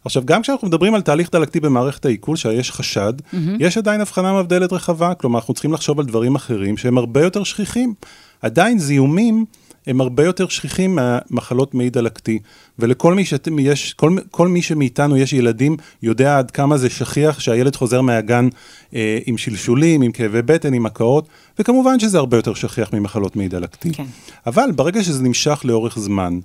עכשיו, 0.06 0.24
גם 0.26 0.42
כשאנחנו 0.42 0.68
מדברים 0.68 0.96
על 0.96 1.02
תהליך 1.02 1.32
דלקתי 1.32 1.60
במערכת 1.60 2.06
העיכול, 2.06 2.36
שיש 2.36 2.72
חשד, 2.72 3.14
mm-hmm. 3.20 3.38
יש 3.60 3.78
עדיין 3.78 4.02
הבחנה 4.02 4.42
מבדלת 4.42 4.74
רחבה, 4.74 5.14
כלומר, 5.14 5.40
אנחנו 5.40 5.54
צריכים 5.54 5.74
לחשוב 5.74 6.00
על 6.00 6.06
דברים 6.06 6.36
אחרים 6.36 6.78
שהם 6.78 6.98
הרבה 6.98 7.24
יותר 7.24 7.44
שכיחים. 7.44 7.94
עדיין 8.42 8.80
זיהומים 8.80 9.46
הם 9.88 10.02
הרבה 10.02 10.26
יותר 10.26 10.48
שכיחים 10.48 10.96
מהמחלות 10.96 11.74
מעי 11.74 11.90
דלקתי. 11.90 12.40
ולכל 12.80 13.14
מי, 13.14 13.26
שאתם, 13.26 13.60
יש, 13.60 13.94
כל, 13.94 14.16
כל 14.32 14.48
מי 14.48 14.62
שמאיתנו 14.62 15.18
יש 15.18 15.34
ילדים, 15.34 15.78
יודע 16.04 16.38
עד 16.38 16.52
כמה 16.52 16.78
זה 16.78 16.90
שכיח 16.90 17.40
שהילד 17.40 17.76
חוזר 17.76 18.02
מהגן 18.02 18.48
אה, 18.96 19.20
עם 19.26 19.38
שלשולים, 19.38 20.02
עם 20.02 20.12
כאבי 20.12 20.42
בטן, 20.42 20.74
עם 20.74 20.86
הקאות, 20.86 21.28
וכמובן 21.60 22.00
שזה 22.00 22.18
הרבה 22.18 22.38
יותר 22.38 22.54
שכיח 22.54 22.94
ממחלות 22.94 23.36
מעי 23.36 23.48
דלקתי. 23.48 23.94
כן. 23.94 24.04
אבל 24.48 24.72
ברגע 24.76 25.04
שזה 25.04 25.24
נמשך 25.24 25.62
לאורך 25.64 26.00
זמן, 26.00 26.40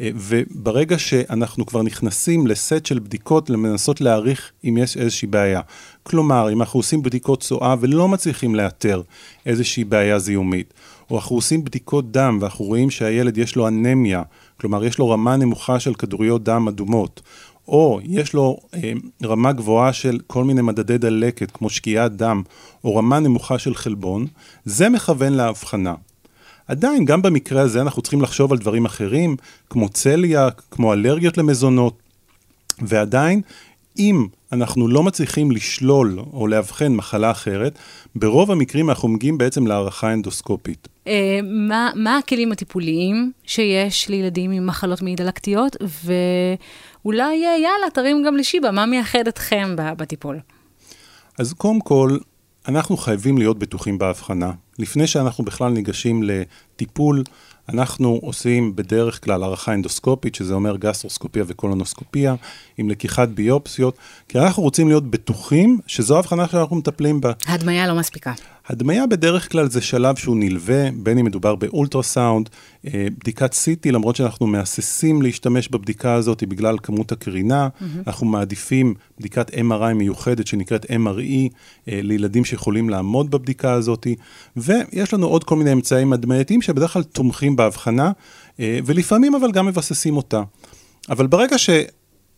אה, 0.00 0.10
וברגע 0.14 0.98
שאנחנו 0.98 1.66
כבר 1.66 1.82
נכנסים 1.82 2.46
לסט 2.46 2.86
של 2.86 2.98
בדיקות 2.98 3.50
למנסות 3.50 4.00
להעריך 4.00 4.52
אם 4.64 4.76
יש 4.78 4.96
איזושהי 4.96 5.28
בעיה, 5.28 5.60
כלומר, 6.02 6.52
אם 6.52 6.60
אנחנו 6.60 6.78
עושים 6.78 7.02
בדיקות 7.02 7.40
צואה 7.40 7.74
ולא 7.80 8.08
מצליחים 8.08 8.54
לאתר 8.54 9.02
איזושהי 9.46 9.84
בעיה 9.84 10.18
זיהומית, 10.18 10.74
או 11.10 11.16
אנחנו 11.16 11.36
עושים 11.36 11.64
בדיקות 11.64 12.12
דם 12.12 12.38
ואנחנו 12.40 12.64
רואים 12.64 12.90
שהילד 12.90 13.38
יש 13.38 13.56
לו 13.56 13.68
אנמיה, 13.68 14.22
כלומר 14.60 14.84
יש 14.84 14.98
לו 14.98 15.10
רמה 15.10 15.36
נמוכה 15.36 15.80
של 15.80 15.94
כדוריות 15.94 16.44
דם 16.44 16.68
אדומות, 16.68 17.22
או 17.68 18.00
יש 18.04 18.34
לו 18.34 18.58
אה, 18.74 18.92
רמה 19.24 19.52
גבוהה 19.52 19.92
של 19.92 20.18
כל 20.26 20.44
מיני 20.44 20.62
מדדי 20.62 20.98
דלקת 20.98 21.50
כמו 21.50 21.70
שקיעת 21.70 22.16
דם, 22.16 22.42
או 22.84 22.96
רמה 22.96 23.20
נמוכה 23.20 23.58
של 23.58 23.74
חלבון, 23.74 24.26
זה 24.64 24.88
מכוון 24.88 25.32
להבחנה. 25.32 25.94
עדיין, 26.68 27.04
גם 27.04 27.22
במקרה 27.22 27.62
הזה 27.62 27.80
אנחנו 27.80 28.02
צריכים 28.02 28.22
לחשוב 28.22 28.52
על 28.52 28.58
דברים 28.58 28.84
אחרים, 28.84 29.36
כמו 29.70 29.88
צליאק, 29.88 30.62
כמו 30.70 30.92
אלרגיות 30.92 31.38
למזונות, 31.38 31.98
ועדיין, 32.82 33.40
אם 33.98 34.26
אנחנו 34.52 34.88
לא 34.88 35.02
מצליחים 35.02 35.50
לשלול 35.50 36.18
או 36.32 36.46
לאבחן 36.46 36.92
מחלה 36.92 37.30
אחרת, 37.30 37.78
ברוב 38.14 38.50
המקרים 38.50 38.90
אנחנו 38.90 39.08
מגיעים 39.08 39.38
בעצם 39.38 39.66
להערכה 39.66 40.12
אנדוסקופית. 40.12 40.88
אה, 41.06 41.40
מה, 41.42 41.90
מה 41.94 42.18
הכלים 42.18 42.52
הטיפוליים 42.52 43.32
שיש 43.44 44.08
לילדים 44.08 44.50
עם 44.50 44.66
מחלות 44.66 45.02
מעי 45.02 45.14
דלקתיות, 45.14 45.76
ואולי, 46.04 47.46
אה, 47.46 47.56
יאללה, 47.56 47.90
תרים 47.94 48.22
גם 48.26 48.36
לשיבא, 48.36 48.70
מה 48.70 48.86
מייחד 48.86 49.28
אתכם 49.28 49.74
בטיפול? 49.76 50.40
אז 51.38 51.52
קודם 51.52 51.80
כל, 51.80 52.18
אנחנו 52.68 52.96
חייבים 52.96 53.38
להיות 53.38 53.58
בטוחים 53.58 53.98
בהבחנה. 53.98 54.52
לפני 54.78 55.06
שאנחנו 55.06 55.44
בכלל 55.44 55.72
ניגשים 55.72 56.22
לטיפול, 56.22 57.22
אנחנו 57.68 58.18
עושים 58.22 58.76
בדרך 58.76 59.24
כלל 59.24 59.42
הערכה 59.42 59.74
אנדוסקופית, 59.74 60.34
שזה 60.34 60.54
אומר 60.54 60.76
גסטרוסקופיה 60.76 61.44
וקולונוסקופיה, 61.46 62.34
עם 62.78 62.90
לקיחת 62.90 63.28
ביופסיות, 63.28 63.98
כי 64.28 64.38
אנחנו 64.38 64.62
רוצים 64.62 64.88
להיות 64.88 65.10
בטוחים 65.10 65.78
שזו 65.86 66.16
ההבחנה 66.16 66.48
שאנחנו 66.48 66.76
מטפלים 66.76 67.20
בה. 67.20 67.32
הדמיה 67.46 67.86
לא 67.86 67.94
מספיקה. 67.94 68.32
הדמיה 68.68 69.06
בדרך 69.06 69.52
כלל 69.52 69.70
זה 69.70 69.80
שלב 69.80 70.16
שהוא 70.16 70.36
נלווה, 70.36 70.90
בין 70.96 71.18
אם 71.18 71.24
מדובר 71.24 71.54
באולטרסאונד, 71.54 72.48
אה, 72.86 73.06
בדיקת 73.18 73.52
CT, 73.52 73.90
למרות 73.92 74.16
שאנחנו 74.16 74.46
מהססים 74.46 75.22
להשתמש 75.22 75.68
בבדיקה 75.68 76.14
הזאת 76.14 76.42
בגלל 76.42 76.76
כמות 76.82 77.12
הקרינה, 77.12 77.68
mm-hmm. 77.68 77.84
אנחנו 78.06 78.26
מעדיפים 78.26 78.94
בדיקת 79.18 79.50
MRI 79.50 79.94
מיוחדת 79.94 80.46
שנקראת 80.46 80.84
MRE 80.84 81.48
אה, 81.88 82.00
לילדים 82.02 82.44
שיכולים 82.44 82.90
לעמוד 82.90 83.30
בבדיקה 83.30 83.72
הזאת, 83.72 84.06
ויש 84.56 85.14
לנו 85.14 85.26
עוד 85.26 85.44
כל 85.44 85.56
מיני 85.56 85.72
אמצעים 85.72 86.12
הדמייתיים 86.12 86.62
שבדרך 86.62 86.92
כלל 86.92 87.02
תומכים 87.02 87.56
בהבחנה, 87.56 88.12
אה, 88.60 88.78
ולפעמים 88.84 89.34
אבל 89.34 89.52
גם 89.52 89.66
מבססים 89.66 90.16
אותה. 90.16 90.42
אבל 91.10 91.26
ברגע 91.26 91.58
ש... 91.58 91.70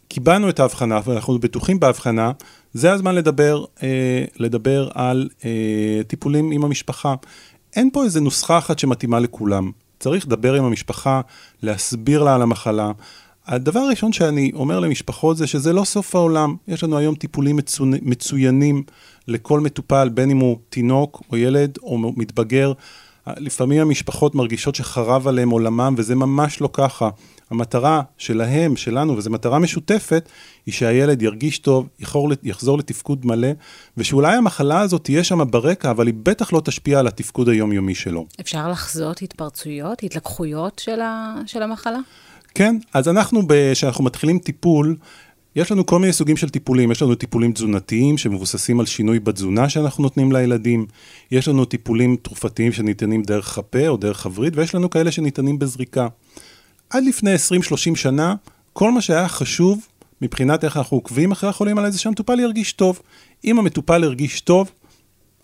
קיבלנו 0.08 0.48
את 0.48 0.60
ההבחנה 0.60 1.00
ואנחנו 1.04 1.38
בטוחים 1.38 1.80
בהבחנה, 1.80 2.32
זה 2.76 2.92
הזמן 2.92 3.14
לדבר, 3.14 3.64
אה, 3.82 4.24
לדבר 4.36 4.88
על 4.94 5.28
אה, 5.44 6.00
טיפולים 6.06 6.50
עם 6.50 6.64
המשפחה. 6.64 7.14
אין 7.76 7.90
פה 7.92 8.04
איזה 8.04 8.20
נוסחה 8.20 8.58
אחת 8.58 8.78
שמתאימה 8.78 9.20
לכולם. 9.20 9.70
צריך 10.00 10.26
לדבר 10.26 10.54
עם 10.54 10.64
המשפחה, 10.64 11.20
להסביר 11.62 12.22
לה 12.22 12.34
על 12.34 12.42
המחלה. 12.42 12.92
הדבר 13.46 13.80
הראשון 13.80 14.12
שאני 14.12 14.50
אומר 14.54 14.80
למשפחות 14.80 15.36
זה 15.36 15.46
שזה 15.46 15.72
לא 15.72 15.84
סוף 15.84 16.14
העולם. 16.14 16.56
יש 16.68 16.84
לנו 16.84 16.98
היום 16.98 17.14
טיפולים 17.14 17.56
מצו... 17.56 17.84
מצוינים 17.86 18.82
לכל 19.28 19.60
מטופל, 19.60 20.08
בין 20.08 20.30
אם 20.30 20.38
הוא 20.38 20.58
תינוק 20.68 21.22
או 21.32 21.36
ילד 21.36 21.78
או 21.82 22.12
מתבגר. 22.16 22.72
לפעמים 23.26 23.80
המשפחות 23.80 24.34
מרגישות 24.34 24.74
שחרב 24.74 25.28
עליהם 25.28 25.50
עולמם, 25.50 25.94
וזה 25.98 26.14
ממש 26.14 26.60
לא 26.60 26.68
ככה. 26.72 27.10
המטרה 27.50 28.02
שלהם, 28.18 28.76
שלנו, 28.76 29.16
וזו 29.16 29.30
מטרה 29.30 29.58
משותפת, 29.58 30.28
היא 30.66 30.74
שהילד 30.74 31.22
ירגיש 31.22 31.58
טוב, 31.58 31.88
יחור, 31.98 32.30
יחזור 32.42 32.78
לתפקוד 32.78 33.26
מלא, 33.26 33.48
ושאולי 33.96 34.36
המחלה 34.36 34.80
הזאת 34.80 35.04
תהיה 35.04 35.24
שם 35.24 35.50
ברקע, 35.50 35.90
אבל 35.90 36.06
היא 36.06 36.14
בטח 36.22 36.52
לא 36.52 36.60
תשפיע 36.64 36.98
על 36.98 37.06
התפקוד 37.06 37.48
היומיומי 37.48 37.94
שלו. 37.94 38.26
אפשר 38.40 38.68
לחזות 38.68 39.22
התפרצויות, 39.22 40.02
התלקחויות 40.02 40.78
של, 40.78 41.00
ה, 41.00 41.34
של 41.46 41.62
המחלה? 41.62 41.98
כן, 42.54 42.76
אז 42.94 43.08
אנחנו, 43.08 43.42
כשאנחנו 43.72 44.04
מתחילים 44.04 44.38
טיפול, 44.38 44.96
יש 45.56 45.72
לנו 45.72 45.86
כל 45.86 45.98
מיני 45.98 46.12
סוגים 46.12 46.36
של 46.36 46.48
טיפולים, 46.48 46.92
יש 46.92 47.02
לנו 47.02 47.14
טיפולים 47.14 47.52
תזונתיים 47.52 48.18
שמבוססים 48.18 48.80
על 48.80 48.86
שינוי 48.86 49.18
בתזונה 49.18 49.68
שאנחנו 49.68 50.02
נותנים 50.02 50.32
לילדים, 50.32 50.86
יש 51.30 51.48
לנו 51.48 51.64
טיפולים 51.64 52.16
תרופתיים 52.22 52.72
שניתנים 52.72 53.22
דרך 53.22 53.58
הפה 53.58 53.88
או 53.88 53.96
דרך 53.96 54.26
הווריד, 54.26 54.58
ויש 54.58 54.74
לנו 54.74 54.90
כאלה 54.90 55.10
שניתנים 55.10 55.58
בזריקה. 55.58 56.08
עד 56.90 57.04
לפני 57.04 57.34
20-30 57.34 57.96
שנה, 57.96 58.34
כל 58.72 58.90
מה 58.90 59.00
שהיה 59.00 59.28
חשוב 59.28 59.86
מבחינת 60.22 60.64
איך 60.64 60.76
אנחנו 60.76 60.96
עוקבים 60.96 61.32
אחרי 61.32 61.50
החולים 61.50 61.78
על 61.78 61.90
זה 61.90 61.98
שהמטופל 61.98 62.40
ירגיש 62.40 62.72
טוב. 62.72 63.00
אם 63.44 63.58
המטופל 63.58 64.04
ירגיש 64.04 64.40
טוב, 64.40 64.70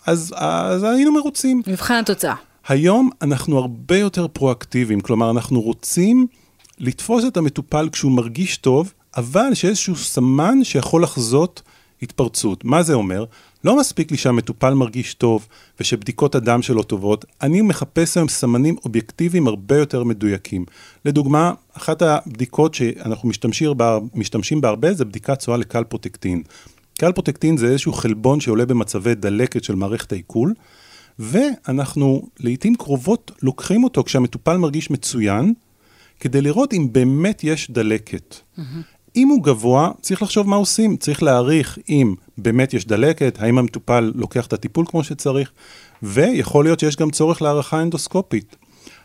אז, 0.05 0.33
אז 0.35 0.83
היינו 0.83 1.13
מרוצים. 1.13 1.61
מבחן 1.67 1.93
התוצאה. 1.93 2.35
היום 2.67 3.09
אנחנו 3.21 3.57
הרבה 3.57 3.97
יותר 3.97 4.27
פרואקטיביים, 4.27 5.01
כלומר 5.01 5.31
אנחנו 5.31 5.61
רוצים 5.61 6.27
לתפוס 6.79 7.25
את 7.27 7.37
המטופל 7.37 7.89
כשהוא 7.91 8.11
מרגיש 8.11 8.57
טוב, 8.57 8.93
אבל 9.17 9.53
שאיזשהו 9.53 9.95
סמן 9.95 10.63
שיכול 10.63 11.03
לחזות 11.03 11.61
התפרצות. 12.01 12.65
מה 12.65 12.83
זה 12.83 12.93
אומר? 12.93 13.25
לא 13.63 13.79
מספיק 13.79 14.11
לי 14.11 14.17
שהמטופל 14.17 14.73
מרגיש 14.73 15.13
טוב 15.13 15.47
ושבדיקות 15.79 16.35
הדם 16.35 16.61
שלו 16.61 16.83
טובות, 16.83 17.25
אני 17.41 17.61
מחפש 17.61 18.17
היום 18.17 18.29
סמנים 18.29 18.75
אובייקטיביים 18.85 19.47
הרבה 19.47 19.77
יותר 19.77 20.03
מדויקים. 20.03 20.65
לדוגמה, 21.05 21.53
אחת 21.73 22.01
הבדיקות 22.01 22.73
שאנחנו 22.73 23.29
משתמשים 23.29 23.77
בה, 23.77 23.99
משתמשים 24.15 24.61
בה 24.61 24.69
הרבה 24.69 24.93
זה 24.93 25.05
בדיקת 25.05 25.39
צואה 25.39 25.57
לקלפרוטקטין. 25.57 26.43
קלפרוטקטין 26.99 27.57
זה 27.57 27.67
איזשהו 27.67 27.93
חלבון 27.93 28.39
שעולה 28.39 28.65
במצבי 28.65 29.15
דלקת 29.15 29.63
של 29.63 29.75
מערכת 29.75 30.11
העיכול, 30.11 30.53
ואנחנו 31.19 32.27
לעיתים 32.39 32.75
קרובות 32.75 33.31
לוקחים 33.41 33.83
אותו 33.83 34.03
כשהמטופל 34.03 34.57
מרגיש 34.57 34.91
מצוין, 34.91 35.53
כדי 36.19 36.41
לראות 36.41 36.73
אם 36.73 36.87
באמת 36.91 37.43
יש 37.43 37.71
דלקת. 37.71 38.35
Mm-hmm. 38.35 38.61
אם 39.15 39.27
הוא 39.27 39.43
גבוה, 39.43 39.91
צריך 40.01 40.21
לחשוב 40.21 40.47
מה 40.47 40.55
עושים, 40.55 40.97
צריך 40.97 41.23
להעריך 41.23 41.79
אם 41.89 42.15
באמת 42.37 42.73
יש 42.73 42.85
דלקת, 42.85 43.37
האם 43.39 43.57
המטופל 43.57 44.11
לוקח 44.15 44.47
את 44.47 44.53
הטיפול 44.53 44.85
כמו 44.89 45.03
שצריך, 45.03 45.51
ויכול 46.03 46.65
להיות 46.65 46.79
שיש 46.79 46.95
גם 46.95 47.11
צורך 47.11 47.41
להערכה 47.41 47.81
אנדוסקופית. 47.81 48.55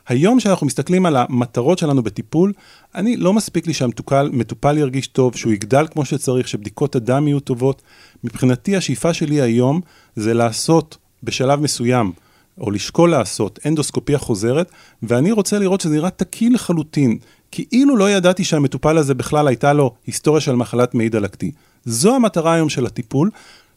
היום 0.08 0.38
כשאנחנו 0.38 0.66
מסתכלים 0.66 1.06
על 1.06 1.16
המטרות 1.16 1.78
שלנו 1.78 2.02
בטיפול, 2.02 2.52
אני 2.94 3.16
לא 3.16 3.32
מספיק 3.32 3.66
לי 3.66 3.74
שהמטופל 3.74 4.78
ירגיש 4.78 5.06
טוב, 5.06 5.36
שהוא 5.36 5.52
יגדל 5.52 5.86
כמו 5.90 6.04
שצריך, 6.04 6.48
שבדיקות 6.48 6.96
הדם 6.96 7.28
יהיו 7.28 7.40
טובות. 7.40 7.82
מבחינתי 8.24 8.76
השאיפה 8.76 9.14
שלי 9.14 9.40
היום 9.40 9.80
זה 10.16 10.34
לעשות 10.34 10.96
בשלב 11.22 11.60
מסוים, 11.60 12.12
או 12.60 12.70
לשקול 12.70 13.10
לעשות 13.10 13.58
אנדוסקופיה 13.66 14.18
חוזרת, 14.18 14.70
ואני 15.02 15.32
רוצה 15.32 15.58
לראות 15.58 15.80
שזה 15.80 15.94
נראה 15.94 16.10
תקין 16.10 16.52
לחלוטין, 16.52 17.18
כאילו 17.50 17.96
לא 17.96 18.10
ידעתי 18.10 18.44
שהמטופל 18.44 18.98
הזה 18.98 19.14
בכלל 19.14 19.48
הייתה 19.48 19.72
לו 19.72 19.94
היסטוריה 20.06 20.40
של 20.40 20.54
מחלת 20.54 20.94
מעי 20.94 21.08
דלקתי. 21.08 21.52
זו 21.84 22.14
המטרה 22.14 22.54
היום 22.54 22.68
של 22.68 22.86
הטיפול. 22.86 23.30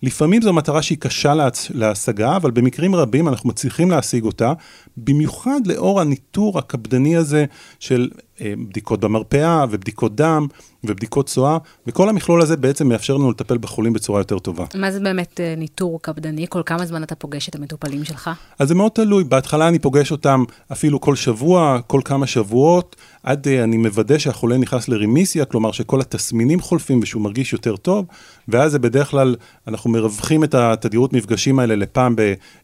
לפעמים 0.04 0.42
זו 0.42 0.54
מטרה 0.54 0.82
שהיא 0.82 0.98
קשה 0.98 1.34
להצ... 1.34 1.68
להשגה, 1.74 2.36
אבל 2.36 2.52
במקרים 2.52 2.96
רבים 2.96 3.28
אנחנו 3.28 3.50
מצליחים 3.50 3.92
להשיג 3.92 4.24
אותה, 4.24 4.54
במיוחד 4.98 5.62
לאור 5.66 6.02
הניטור 6.02 6.60
הקפדני 6.60 7.18
הזה 7.18 7.46
של 7.80 8.10
בדיקות 8.42 9.00
במרפאה 9.00 9.66
ובדיקות 9.72 10.16
דם 10.16 10.48
ובדיקות 10.84 11.28
צואה, 11.28 11.58
וכל 11.88 12.10
המכלול 12.10 12.42
הזה 12.42 12.58
בעצם 12.58 12.88
מאפשר 12.88 13.18
לנו 13.18 13.32
לטפל 13.32 13.58
בחולים 13.58 13.94
בצורה 13.94 14.20
יותר 14.20 14.40
טובה. 14.40 14.66
מה 14.76 14.92
זה 14.92 15.00
באמת 15.00 15.40
אה, 15.40 15.56
ניטור 15.58 16.00
קפדני? 16.02 16.46
כל 16.50 16.62
כמה 16.66 16.86
זמן 16.86 17.04
אתה 17.04 17.16
פוגש 17.16 17.50
את 17.50 17.56
המטופלים 17.56 18.04
שלך? 18.04 18.30
אז 18.60 18.68
זה 18.68 18.76
מאוד 18.76 18.92
תלוי, 18.92 19.24
בהתחלה 19.24 19.68
אני 19.68 19.80
פוגש 19.80 20.12
אותם 20.12 20.44
אפילו 20.72 21.02
כל 21.02 21.16
שבוע, 21.16 21.80
כל 21.88 22.02
כמה 22.06 22.28
שבועות, 22.28 22.96
עד 23.24 23.48
uh, 23.48 23.64
אני 23.64 23.78
מוודא 23.78 24.18
שהחולה 24.18 24.58
נכנס 24.58 24.88
לרמיסיה, 24.88 25.46
כלומר 25.46 25.72
שכל 25.72 26.02
התסמינים 26.02 26.60
חולפים 26.60 27.00
ושהוא 27.04 27.22
מרגיש 27.22 27.54
יותר 27.54 27.76
טוב, 27.76 28.06
ואז 28.48 28.72
זה 28.72 28.80
בדרך 28.80 29.10
כלל, 29.10 29.36
אנחנו 29.68 29.90
מרווחים 29.90 30.44
את 30.44 30.56
התדירות 30.56 31.14
מפגשים 31.14 31.60
האלה 31.60 31.76
לפעם 31.76 32.16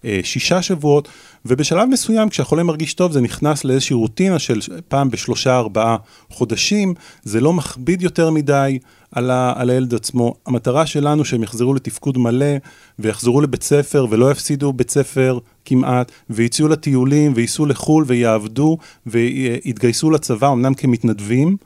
בשישה 0.04 0.62
שבועות, 0.62 1.08
ובשלב 1.48 1.90
מסוים, 1.90 2.30
כשהחולה 2.30 2.64
מרגיש 2.64 2.94
טוב, 2.94 3.12
זה 3.12 3.22
נכנס 3.22 3.64
לאיזושהי 3.64 3.94
רוטינה 3.94 4.40
של 4.40 4.60
פעם 4.88 5.10
בשלושה, 5.10 5.58
ארבעה 5.58 5.98
חודשים, 6.30 6.94
זה 7.24 7.42
לא 7.42 7.54
מכביד 7.54 8.02
יותר 8.02 8.32
מדי, 8.32 8.80
על, 9.12 9.32
ה, 9.32 9.54
על 9.56 9.70
הילד 9.70 9.94
עצמו. 9.94 10.34
המטרה 10.46 10.86
שלנו 10.86 11.26
שהם 11.26 11.44
יחזרו 11.44 11.74
לתפקוד 11.74 12.18
מלא, 12.18 12.56
ויחזרו 13.00 13.42
לבית 13.42 13.64
ספר, 13.64 14.06
ולא 14.10 14.32
יפסידו 14.32 14.74
בית 14.74 14.90
ספר 14.90 15.40
כמעט, 15.66 16.12
ויצאו 16.30 16.68
לטיולים, 16.68 17.34
וייסעו 17.36 17.66
לחו"ל, 17.66 18.04
ויעבדו, 18.08 18.78
ויתגייסו 19.06 20.12
לצבא, 20.12 20.52
אמנם 20.52 20.74
כמתנדבים, 20.74 21.58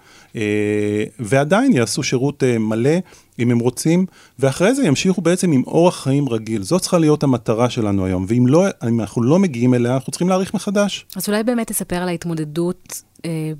ועדיין 1.19 1.73
יעשו 1.73 2.03
שירות 2.03 2.43
אה, 2.43 2.57
מלא, 2.59 2.97
אם 3.39 3.51
הם 3.51 3.59
רוצים, 3.59 4.05
ואחרי 4.39 4.75
זה 4.75 4.83
ימשיכו 4.85 5.21
בעצם 5.21 5.51
עם 5.51 5.63
אורח 5.67 6.03
חיים 6.03 6.29
רגיל. 6.29 6.63
זאת 6.63 6.81
צריכה 6.81 6.97
להיות 6.97 7.23
המטרה 7.23 7.69
שלנו 7.69 8.05
היום, 8.05 8.25
ואם 8.27 8.47
לא, 8.47 8.65
אנחנו 8.81 9.23
לא 9.23 9.39
מגיעים 9.39 9.73
אליה, 9.73 9.93
אנחנו 9.93 10.11
צריכים 10.11 10.29
להעריך 10.29 10.53
מחדש. 10.53 11.05
אז 11.15 11.29
אולי 11.29 11.43
באמת 11.43 11.67
תספר 11.67 11.95
על 11.95 12.07
ההתמודדות. 12.07 13.01
אה, 13.25 13.51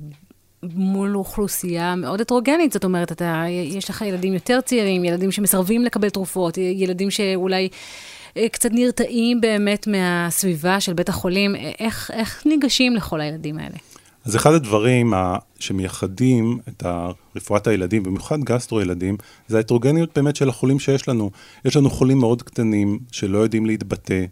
מול 0.74 1.18
אוכלוסייה 1.18 1.96
מאוד 1.96 2.22
הטרוגנית, 2.22 2.72
זאת 2.72 2.84
אומרת, 2.84 3.12
אתה, 3.12 3.44
יש 3.50 3.90
לך 3.90 4.02
ילדים 4.02 4.34
יותר 4.34 4.60
צעירים, 4.62 5.06
ילדים 5.06 5.32
שמסרבים 5.32 5.86
לקבל 5.86 6.10
תרופות, 6.10 6.58
ילדים 6.58 7.12
שאולי 7.12 7.70
אה, 8.38 8.50
קצת 8.50 8.70
נרתעים 8.72 9.42
באמת 9.42 9.88
מהסביבה 9.88 10.80
של 10.80 10.94
בית 10.94 11.10
החולים, 11.10 11.56
איך, 11.80 12.12
איך 12.14 12.44
ניגשים 12.46 12.96
לכל 12.96 13.22
הילדים 13.22 13.58
האלה? 13.58 13.78
אז 14.26 14.36
אחד 14.36 14.54
הדברים 14.54 15.14
שמייחדים 15.60 16.60
את 16.68 16.84
רפואת 17.36 17.68
הילדים, 17.68 18.04
במיוחד 18.04 18.40
גסטרו-ילדים, 18.40 19.18
זה 19.48 19.58
ההטרוגניות 19.58 20.18
באמת 20.18 20.36
של 20.36 20.50
החולים 20.50 20.80
שיש 20.80 21.08
לנו. 21.08 21.32
יש 21.66 21.76
לנו 21.78 21.90
חולים 21.90 22.18
מאוד 22.18 22.42
קטנים 22.42 23.00
שלא 23.12 23.38
יודעים 23.38 23.66
להתבטא, 23.66 24.26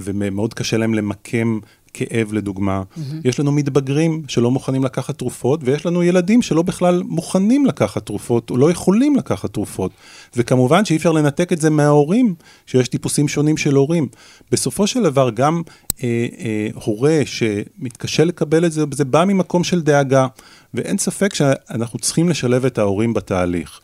ומאוד 0.00 0.54
קשה 0.54 0.76
להם 0.76 0.94
למקם 0.94 1.58
כאב 1.94 2.32
לדוגמה, 2.32 2.82
mm-hmm. 2.82 3.00
יש 3.24 3.40
לנו 3.40 3.52
מתבגרים 3.52 4.22
שלא 4.28 4.50
מוכנים 4.50 4.84
לקחת 4.84 5.18
תרופות, 5.18 5.60
ויש 5.64 5.86
לנו 5.86 6.02
ילדים 6.02 6.42
שלא 6.42 6.62
בכלל 6.62 7.02
מוכנים 7.02 7.66
לקחת 7.66 8.06
תרופות, 8.06 8.50
או 8.50 8.56
לא 8.56 8.70
יכולים 8.70 9.16
לקחת 9.16 9.52
תרופות. 9.52 9.92
וכמובן 10.36 10.84
שאי 10.84 10.96
אפשר 10.96 11.12
לנתק 11.12 11.52
את 11.52 11.60
זה 11.60 11.70
מההורים, 11.70 12.34
שיש 12.66 12.88
טיפוסים 12.88 13.28
שונים 13.28 13.56
של 13.56 13.74
הורים. 13.74 14.08
בסופו 14.50 14.86
של 14.86 15.02
דבר, 15.02 15.30
גם 15.30 15.62
אה, 16.02 16.26
אה, 16.38 16.68
הורה 16.84 17.20
שמתקשה 17.24 18.24
לקבל 18.24 18.64
את 18.64 18.72
זה, 18.72 18.84
זה 18.92 19.04
בא 19.04 19.24
ממקום 19.24 19.64
של 19.64 19.82
דאגה, 19.82 20.26
ואין 20.74 20.98
ספק 20.98 21.34
שאנחנו 21.34 21.98
צריכים 21.98 22.28
לשלב 22.28 22.64
את 22.64 22.78
ההורים 22.78 23.14
בתהליך. 23.14 23.80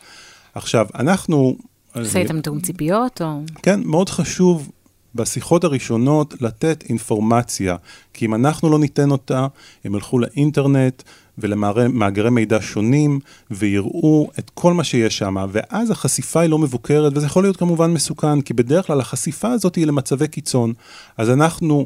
עכשיו, 0.55 0.87
אנחנו... 0.95 1.55
עושה 1.95 2.19
איתם 2.19 2.41
תאום 2.41 2.59
ציפיות, 2.59 3.21
או... 3.21 3.41
כן, 3.63 3.79
מאוד 3.85 4.09
חשוב 4.09 4.69
בשיחות 5.15 5.63
הראשונות 5.63 6.41
לתת 6.41 6.83
אינפורמציה, 6.89 7.75
כי 8.13 8.25
אם 8.25 8.35
אנחנו 8.35 8.69
לא 8.69 8.79
ניתן 8.79 9.11
אותה, 9.11 9.47
הם 9.85 9.95
ילכו 9.95 10.19
לאינטרנט 10.19 11.03
ולמאגרי 11.37 12.29
מידע 12.29 12.57
שונים, 12.61 13.19
ויראו 13.51 14.29
את 14.39 14.51
כל 14.53 14.73
מה 14.73 14.83
שיש 14.83 15.17
שם, 15.17 15.35
ואז 15.51 15.91
החשיפה 15.91 16.39
היא 16.39 16.49
לא 16.49 16.57
מבוקרת, 16.57 17.17
וזה 17.17 17.25
יכול 17.25 17.43
להיות 17.43 17.57
כמובן 17.57 17.93
מסוכן, 17.93 18.41
כי 18.41 18.53
בדרך 18.53 18.87
כלל 18.87 18.99
החשיפה 18.99 19.51
הזאת 19.51 19.75
היא 19.75 19.87
למצבי 19.87 20.27
קיצון. 20.27 20.73
אז 21.17 21.29
אנחנו 21.29 21.85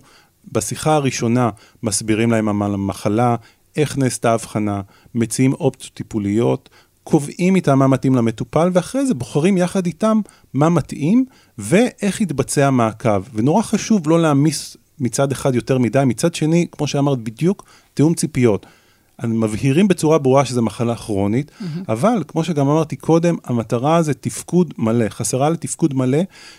בשיחה 0.51 0.95
הראשונה 0.95 1.49
מסבירים 1.83 2.31
להם 2.31 2.61
על 2.61 2.73
המחלה, 2.73 3.35
איך 3.75 3.97
נעשתה 3.97 4.31
ההבחנה, 4.31 4.81
מציעים 5.15 5.53
אופציות 5.53 5.93
טיפוליות, 5.93 6.69
קובעים 7.03 7.55
איתם 7.55 7.79
מה 7.79 7.87
מתאים 7.87 8.15
למטופל, 8.15 8.69
ואחרי 8.73 9.05
זה 9.05 9.13
בוחרים 9.13 9.57
יחד 9.57 9.85
איתם 9.85 10.21
מה 10.53 10.69
מתאים 10.69 11.25
ואיך 11.57 12.21
יתבצע 12.21 12.69
מעקב. 12.69 13.23
ונורא 13.33 13.61
חשוב 13.61 14.09
לא 14.09 14.21
להעמיס 14.21 14.77
מצד 14.99 15.31
אחד 15.31 15.55
יותר 15.55 15.77
מדי, 15.77 16.03
מצד 16.05 16.35
שני, 16.35 16.67
כמו 16.71 16.87
שאמרת 16.87 17.19
בדיוק, 17.19 17.65
תיאום 17.93 18.13
ציפיות. 18.13 18.65
מבהירים 19.23 19.87
בצורה 19.87 20.17
ברורה 20.17 20.45
שזו 20.45 20.61
מחלה 20.61 20.95
כרונית, 20.95 21.51
mm-hmm. 21.51 21.65
אבל 21.89 22.23
כמו 22.27 22.43
שגם 22.43 22.69
אמרתי 22.69 22.95
קודם, 22.95 23.35
המטרה 23.43 24.01
זה 24.01 24.13
תפקוד 24.13 24.73
מלא, 24.77 25.09
חסרה 25.09 25.49
לתפקוד 25.49 25.93
מלא, 25.93 26.17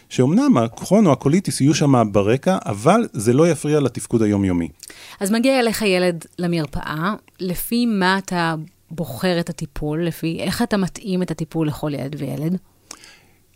שאומנם 0.09 0.57
הקרון 0.57 1.07
או 1.07 1.13
הקוליטיס 1.13 1.61
יהיו 1.61 1.75
שם 1.75 2.13
ברקע, 2.13 2.59
אבל 2.67 3.09
זה 3.13 3.33
לא 3.33 3.49
יפריע 3.49 3.81
לתפקוד 3.81 4.23
היומיומי. 4.23 4.69
אז 5.21 5.31
מגיע 5.31 5.61
אליך 5.61 5.83
ילד 5.83 6.25
למרפאה, 6.39 7.15
לפי 7.41 7.87
מה 7.87 8.19
אתה 8.19 8.55
בוחר 8.95 9.41
את 9.41 9.51
הטיפול, 9.51 10.07
לפי 10.07 10.41
איך 10.41 10.63
אתה 10.63 10.77
מתאים 10.77 11.23
את 11.23 11.31
הטיפול 11.31 11.69
לכל 11.69 11.95
ילד 11.95 12.17
וילד? 12.19 12.59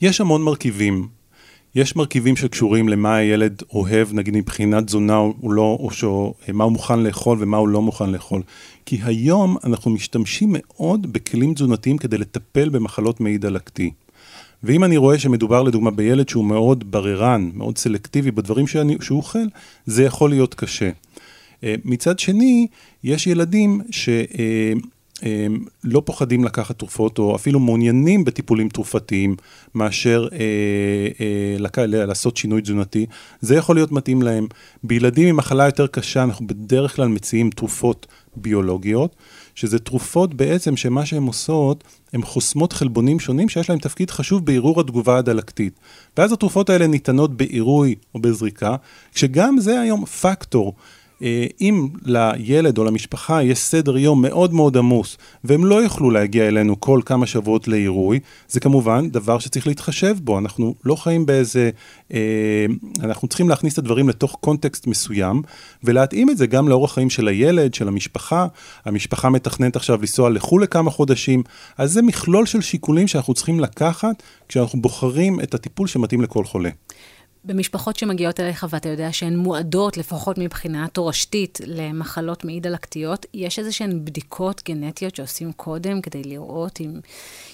יש 0.00 0.20
המון 0.20 0.42
מרכיבים. 0.42 1.08
יש 1.74 1.96
מרכיבים 1.96 2.36
שקשורים 2.36 2.88
למה 2.88 3.16
הילד 3.16 3.62
אוהב, 3.72 4.12
נגיד 4.12 4.36
מבחינת 4.36 4.86
תזונה 4.86 5.16
או 5.16 5.52
לא, 5.52 5.78
או 5.80 5.90
שו, 5.90 6.34
מה 6.52 6.64
הוא 6.64 6.72
מוכן 6.72 7.00
לאכול 7.00 7.38
ומה 7.40 7.56
הוא 7.56 7.68
לא 7.68 7.82
מוכן 7.82 8.10
לאכול. 8.10 8.42
כי 8.86 8.98
היום 9.04 9.56
אנחנו 9.64 9.90
משתמשים 9.90 10.48
מאוד 10.52 11.12
בכלים 11.12 11.54
תזונתיים 11.54 11.98
כדי 11.98 12.18
לטפל 12.18 12.68
במחלות 12.68 13.20
מעי 13.20 13.38
דלקתי. 13.38 13.90
ואם 14.62 14.84
אני 14.84 14.96
רואה 14.96 15.18
שמדובר 15.18 15.62
לדוגמה 15.62 15.90
בילד 15.90 16.28
שהוא 16.28 16.44
מאוד 16.44 16.90
בררן, 16.90 17.50
מאוד 17.54 17.78
סלקטיבי 17.78 18.30
בדברים 18.30 18.66
שאני, 18.66 18.96
שהוא 19.00 19.18
אוכל, 19.18 19.46
זה 19.86 20.04
יכול 20.04 20.30
להיות 20.30 20.54
קשה. 20.54 20.90
אה, 21.64 21.74
מצד 21.84 22.18
שני, 22.18 22.66
יש 23.04 23.26
ילדים 23.26 23.80
ש... 23.90 24.08
אה, 25.24 25.46
לא 25.84 26.02
פוחדים 26.04 26.44
לקחת 26.44 26.78
תרופות, 26.78 27.18
או 27.18 27.36
אפילו 27.36 27.60
מעוניינים 27.60 28.24
בטיפולים 28.24 28.68
תרופתיים, 28.68 29.36
מאשר 29.74 30.28
אה, 30.32 30.38
אה. 31.20 31.86
לעשות 31.86 32.36
שינוי 32.36 32.62
תזונתי, 32.62 33.06
זה 33.40 33.54
יכול 33.54 33.76
להיות 33.76 33.92
מתאים 33.92 34.22
להם. 34.22 34.46
בילדים 34.84 35.28
עם 35.28 35.36
מחלה 35.36 35.64
יותר 35.64 35.86
קשה, 35.86 36.22
אנחנו 36.22 36.46
בדרך 36.46 36.96
כלל 36.96 37.08
מציעים 37.08 37.50
תרופות 37.50 38.06
ביולוגיות, 38.36 39.16
שזה 39.54 39.78
תרופות 39.78 40.34
בעצם 40.34 40.76
שמה 40.76 41.06
שהן 41.06 41.22
עושות, 41.22 41.84
הן 42.12 42.22
חוסמות 42.22 42.72
חלבונים 42.72 43.20
שונים 43.20 43.48
שיש 43.48 43.70
להם 43.70 43.78
תפקיד 43.78 44.10
חשוב 44.10 44.44
בערעור 44.44 44.80
התגובה 44.80 45.18
הדלקתית. 45.18 45.72
ואז 46.16 46.32
התרופות 46.32 46.70
האלה 46.70 46.86
ניתנות 46.86 47.36
בעירוי 47.36 47.94
או 48.14 48.20
בזריקה, 48.20 48.76
כשגם 49.14 49.56
זה 49.60 49.80
היום 49.80 50.04
פקטור. 50.04 50.74
אה, 51.22 51.46
אם 51.60 51.88
לילד 52.04 52.78
או 52.78 52.84
למשפחה 52.84 53.42
יש 53.42 53.58
סדר 53.58 53.98
יום 53.98 54.22
מאוד 54.22 54.54
מאוד 54.54 54.76
עמוס, 54.76 55.16
והם 55.44 55.64
לא 55.64 55.82
יוכלו 55.82 56.10
להגיע 56.10 56.48
אלינו 56.48 56.80
כל 56.80 57.00
כמה 57.06 57.26
שבועות 57.26 57.68
לעירוי, 57.68 58.20
זה 58.48 58.60
כמובן 58.60 59.10
דבר 59.10 59.38
שצריך 59.38 59.66
להתחשב 59.66 60.16
בו. 60.22 60.38
אנחנו 60.38 60.74
לא 60.84 60.94
חיים 60.94 61.26
באיזה... 61.26 61.70
אה, 62.14 62.66
אנחנו 63.00 63.28
צריכים 63.28 63.48
להכניס 63.48 63.72
את 63.72 63.78
הדברים 63.78 64.08
לתוך 64.08 64.36
קונטקסט 64.40 64.86
מסוים, 64.86 65.42
ולהתאים 65.84 66.30
את 66.30 66.36
זה 66.36 66.46
גם 66.46 66.68
לאורח 66.68 66.94
חיים 66.94 67.10
של 67.10 67.28
הילד, 67.28 67.74
של 67.74 67.88
המשפחה. 67.88 68.46
המשפחה 68.84 69.28
מתכננת 69.28 69.76
עכשיו 69.76 70.00
לנסוע 70.00 70.30
לחו"ל 70.30 70.62
לכמה 70.62 70.90
חודשים, 70.90 71.42
אז 71.78 71.92
זה 71.92 72.02
מכלול 72.02 72.46
של 72.46 72.60
שיקולים 72.60 73.08
שאנחנו 73.08 73.34
צריכים 73.34 73.60
לקחת 73.60 74.22
כשאנחנו 74.48 74.82
בוחרים 74.82 75.40
את 75.40 75.54
הטיפול 75.54 75.86
שמתאים 75.86 76.22
לכל 76.22 76.44
חולה. 76.44 76.70
במשפחות 77.44 77.96
שמגיעות 77.96 78.40
אליך 78.40 78.66
ואתה 78.70 78.88
יודע 78.88 79.12
שהן 79.12 79.36
מועדות, 79.36 79.96
לפחות 79.96 80.38
מבחינה 80.38 80.86
תורשתית, 80.92 81.60
למחלות 81.66 82.44
מעי 82.44 82.60
דלקתיות, 82.60 83.26
יש 83.34 83.58
איזה 83.58 83.72
שהן 83.72 84.04
בדיקות 84.04 84.62
גנטיות 84.68 85.16
שעושים 85.16 85.52
קודם 85.52 86.00
כדי 86.00 86.22
לראות 86.24 86.80
אם 86.80 86.90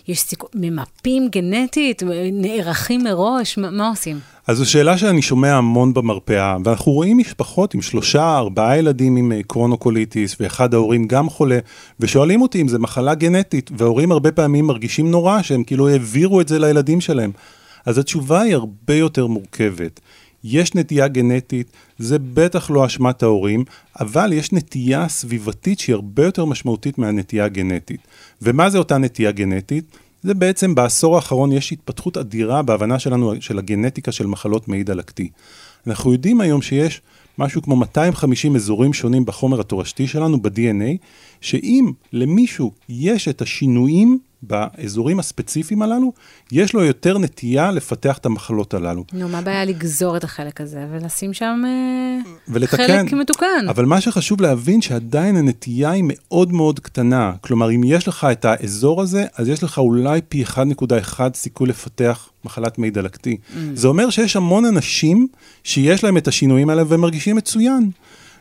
יש 0.09 0.21
סיכוי, 0.21 0.49
ממפים 0.55 1.29
גנטית, 1.29 2.03
נערכים 2.33 3.05
מראש, 3.05 3.59
מה, 3.59 3.71
מה 3.71 3.89
עושים? 3.89 4.19
אז 4.47 4.57
זו 4.57 4.71
שאלה 4.71 4.99
שאני 4.99 5.23
שומע 5.23 5.55
המון 5.55 5.95
במרפאה, 5.95 6.57
ואנחנו 6.65 6.93
רואים 6.93 7.19
משפחות 7.19 7.75
עם 7.75 7.83
שלושה, 7.83 8.37
ארבעה 8.37 8.79
ילדים 8.79 9.17
עם 9.17 9.33
אה, 9.33 9.41
קרונוקוליטיס, 9.43 10.37
ואחד 10.41 10.75
ההורים 10.75 11.07
גם 11.07 11.31
חולה, 11.31 11.59
ושואלים 12.01 12.43
אותי 12.43 12.61
אם 12.61 12.69
זו 12.69 12.79
מחלה 12.79 13.15
גנטית, 13.15 13.71
וההורים 13.79 14.13
הרבה 14.13 14.33
פעמים 14.33 14.67
מרגישים 14.67 15.11
נורא 15.11 15.43
שהם 15.43 15.65
כאילו 15.65 15.89
העבירו 15.89 16.41
את 16.41 16.49
זה 16.49 16.59
לילדים 16.59 17.01
שלהם. 17.01 17.31
אז 17.85 17.99
התשובה 17.99 18.41
היא 18.41 18.55
הרבה 18.55 18.95
יותר 18.95 19.27
מורכבת. 19.27 20.01
יש 20.45 20.75
נטייה 20.75 21.09
גנטית, 21.09 21.73
זה 21.99 22.19
בטח 22.19 22.71
לא 22.71 22.87
אשמת 22.87 23.23
ההורים, 23.23 23.65
אבל 24.01 24.33
יש 24.33 24.53
נטייה 24.53 25.09
סביבתית 25.09 25.79
שהיא 25.79 25.95
הרבה 25.95 26.25
יותר 26.25 26.45
משמעותית 26.45 26.99
מהנטייה 26.99 27.45
הגנטית. 27.45 28.01
ומה 28.43 28.71
זה 28.71 28.79
אותה 28.79 28.99
נטייה 28.99 29.31
גנטית? 29.31 29.85
זה 30.23 30.35
בעצם 30.35 30.75
בעשור 30.75 31.17
האחרון 31.17 31.53
יש 31.53 31.73
התפתחות 31.73 32.17
אדירה 32.17 32.63
בהבנה 32.63 32.99
שלנו 32.99 33.33
של 33.41 33.59
הגנטיקה 33.59 34.13
של 34.13 34.27
מחלות 34.27 34.69
מעי 34.69 34.85
דלקתי. 34.85 35.29
אנחנו 35.87 36.13
יודעים 36.13 36.41
היום 36.41 36.63
שיש 36.63 37.01
משהו 37.39 37.63
כמו 37.63 37.77
250 37.77 38.57
אזורים 38.57 38.93
שונים 38.93 39.25
בחומר 39.25 39.61
התורשתי 39.61 40.07
שלנו, 40.07 40.43
ב-DNA, 40.43 40.97
שאם 41.41 41.93
למישהו 42.13 42.73
יש 42.89 43.29
את 43.29 43.43
השינויים 43.43 44.19
באזורים 44.47 45.19
הספציפיים 45.19 45.83
הללו, 45.83 46.13
יש 46.53 46.75
לו 46.75 46.85
יותר 46.85 47.19
נטייה 47.19 47.71
לפתח 47.71 48.19
את 48.19 48.27
המחלות 48.27 48.75
הללו. 48.75 49.05
נו, 49.13 49.29
מה 49.29 49.39
הבעיה 49.39 49.65
לגזור 49.65 50.17
את 50.17 50.25
החלק 50.25 50.61
הזה 50.61 50.87
ולשים 50.93 51.33
שם 51.33 51.63
אה, 51.67 52.31
ולתקן. 52.49 52.77
חלק 52.77 53.13
מתוקן? 53.13 53.67
אבל 53.69 53.85
מה 53.85 54.01
שחשוב 54.01 54.41
להבין 54.41 54.83
שעדיין 54.83 55.37
הנטייה 55.37 55.91
היא 55.91 56.05
מאוד 56.07 56.53
מאוד 56.53 56.81
קטנה. 56.81 57.33
כלומר, 57.41 57.71
אם 57.71 57.85
יש 57.85 58.09
לך 58.09 58.27
את 58.33 58.45
האזור 58.45 59.03
הזה, 59.03 59.25
אז 59.37 59.49
יש 59.49 59.63
לך 59.63 59.79
אולי 59.79 60.21
פי 60.29 60.45
1.1 60.45 61.21
סיכוי 61.35 61.69
לפתח 61.69 62.29
מחלת 62.45 62.79
מי 62.79 62.91
דלקתי. 62.91 63.37
Mm. 63.37 63.57
זה 63.75 63.89
אומר 63.89 64.11
שיש 64.11 64.37
המון 64.37 64.65
אנשים 64.65 65.27
שיש 65.65 66.05
להם 66.05 66.17
את 66.17 66.29
השינויים 66.29 66.71
האלה 66.71 66.83
ומרגישים 66.89 67.37
מצוין. 67.37 67.91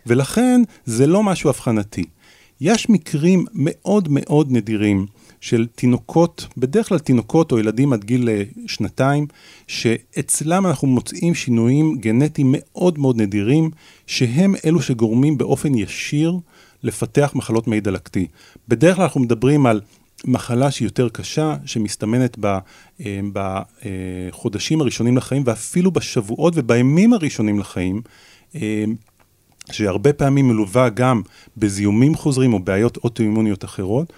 ולכן 0.05 0.61
זה 0.85 1.07
לא 1.07 1.23
משהו 1.23 1.49
אבחנתי. 1.49 2.03
יש 2.65 2.89
מקרים 2.89 3.45
מאוד 3.53 4.07
מאוד 4.11 4.51
נדירים 4.51 5.05
של 5.41 5.67
תינוקות, 5.75 6.47
בדרך 6.57 6.89
כלל 6.89 6.99
תינוקות 6.99 7.51
או 7.51 7.59
ילדים 7.59 7.93
עד 7.93 8.03
גיל 8.03 8.29
אה, 8.29 8.43
שנתיים, 8.67 9.27
שאצלם 9.67 10.67
אנחנו 10.67 10.87
מוצאים 10.87 11.35
שינויים 11.35 11.97
גנטיים 11.97 12.55
מאוד 12.57 12.99
מאוד 12.99 13.21
נדירים, 13.21 13.69
שהם 14.07 14.55
אלו 14.65 14.81
שגורמים 14.81 15.37
באופן 15.37 15.75
ישיר 15.75 16.33
לפתח 16.83 17.31
מחלות 17.35 17.67
מעי 17.67 17.81
דלקתי. 17.81 18.27
בדרך 18.67 18.95
כלל 18.95 19.03
אנחנו 19.03 19.21
מדברים 19.21 19.65
על 19.65 19.81
מחלה 20.25 20.71
שהיא 20.71 20.85
יותר 20.85 21.09
קשה, 21.09 21.55
שמסתמנת 21.65 22.37
אה, 22.45 23.19
בחודשים 23.33 24.81
הראשונים 24.81 25.17
לחיים, 25.17 25.43
ואפילו 25.45 25.91
בשבועות 25.91 26.53
ובימים 26.57 27.13
הראשונים 27.13 27.59
לחיים, 27.59 28.01
אה, 28.55 28.85
שהרבה 29.71 30.13
פעמים 30.13 30.47
מלווה 30.47 30.89
גם 30.89 31.21
בזיהומים 31.57 32.15
חוזרים 32.15 32.53
או 32.53 32.59
בעיות 32.59 32.97
אוטואימוניות 32.97 33.65
אחרות. 33.65 34.13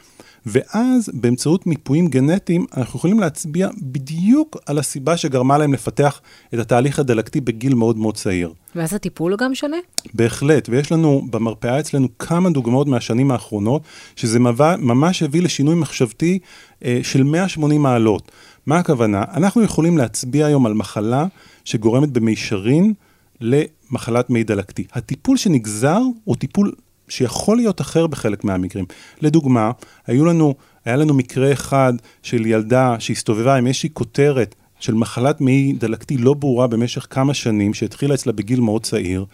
ואז 0.46 1.10
באמצעות 1.14 1.68
מיפויים 1.68 2.08
גנטיים 2.08 2.66
אנחנו 2.78 2.98
יכולים 2.98 3.20
להצביע 3.20 3.70
בדיוק 3.82 4.58
על 4.66 4.80
הסיבה 4.80 5.18
שגרמה 5.18 5.58
להם 5.58 5.74
לפתח 5.74 6.22
את 6.54 6.60
התהליך 6.60 7.00
הדלקתי 7.00 7.42
בגיל 7.42 7.76
מאוד 7.76 7.98
מאוד 7.98 8.16
צעיר. 8.16 8.54
ואז 8.76 8.94
הטיפול 8.94 9.32
הוא 9.32 9.40
גם 9.40 9.56
שונה? 9.56 9.78
בהחלט, 10.14 10.70
ויש 10.70 10.92
לנו 10.92 11.22
במרפאה 11.30 11.80
אצלנו 11.80 12.08
כמה 12.20 12.50
דוגמאות 12.50 12.88
מהשנים 12.88 13.32
האחרונות, 13.32 13.82
שזה 14.16 14.40
ממש 14.80 15.24
הביא 15.24 15.42
לשינוי 15.42 15.76
מחשבתי 15.76 16.40
אה, 16.86 17.00
של 17.04 17.24
180 17.24 17.82
מעלות. 17.82 18.32
מה 18.66 18.78
הכוונה? 18.78 19.24
אנחנו 19.34 19.62
יכולים 19.64 19.98
להצביע 19.98 20.46
היום 20.46 20.66
על 20.66 20.74
מחלה 20.74 21.26
שגורמת 21.64 22.10
במישרין 22.10 22.94
למחלת 23.42 24.30
מעי 24.30 24.44
דלקתי. 24.44 24.84
הטיפול 24.94 25.38
שנגזר 25.38 26.00
הוא 26.24 26.36
טיפול 26.36 26.72
שיכול 27.08 27.58
להיות 27.58 27.82
אחר 27.82 28.08
בחלק 28.08 28.44
מהמקרים. 28.44 28.86
לדוגמה, 29.22 29.72
היו 30.08 30.26
לנו, 30.26 30.56
היה 30.86 30.96
לנו 30.96 31.14
מקרה 31.14 31.54
אחד 31.54 31.94
של 32.24 32.46
ילדה 32.46 32.96
שהסתובבה 33.00 33.56
עם 33.56 33.68
איזושהי 33.68 33.90
כותרת 33.94 34.56
של 34.80 34.94
מחלת 34.94 35.42
מעי 35.42 35.74
דלקתי 35.74 36.18
לא 36.18 36.34
ברורה 36.34 36.68
במשך 36.68 37.08
כמה 37.10 37.34
שנים, 37.34 37.74
שהתחילה 37.74 38.14
אצלה 38.14 38.34
בגיל 38.34 38.60
מאוד 38.60 38.84
צעיר. 38.84 39.26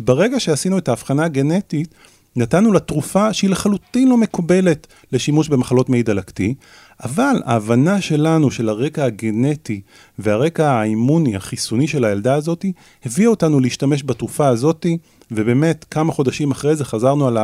ברגע 0.00 0.40
שעשינו 0.40 0.78
את 0.78 0.88
ההבחנה 0.88 1.24
הגנטית, 1.24 1.94
נתנו 2.36 2.72
לה 2.72 2.80
תרופה 2.80 3.32
שהיא 3.32 3.50
לחלוטין 3.50 4.08
לא 4.08 4.16
מקובלת 4.16 4.86
לשימוש 5.12 5.48
במחלות 5.48 5.88
מעי 5.88 6.02
דלקתי, 6.02 6.54
אבל 7.04 7.42
ההבנה 7.44 8.00
שלנו 8.00 8.50
של 8.50 8.68
הרקע 8.68 9.04
הגנטי 9.04 9.80
והרקע 10.18 10.70
האימוני, 10.70 11.36
החיסוני 11.36 11.86
של 11.86 12.04
הילדה 12.04 12.34
הזאת, 12.34 12.64
הביאה 13.04 13.28
אותנו 13.28 13.60
להשתמש 13.60 14.02
בתרופה 14.06 14.48
הזאת, 14.48 14.86
ובאמת 15.30 15.84
כמה 15.90 16.12
חודשים 16.12 16.50
אחרי 16.50 16.76
זה 16.76 16.84
חזרנו 16.84 17.28
על 17.28 17.38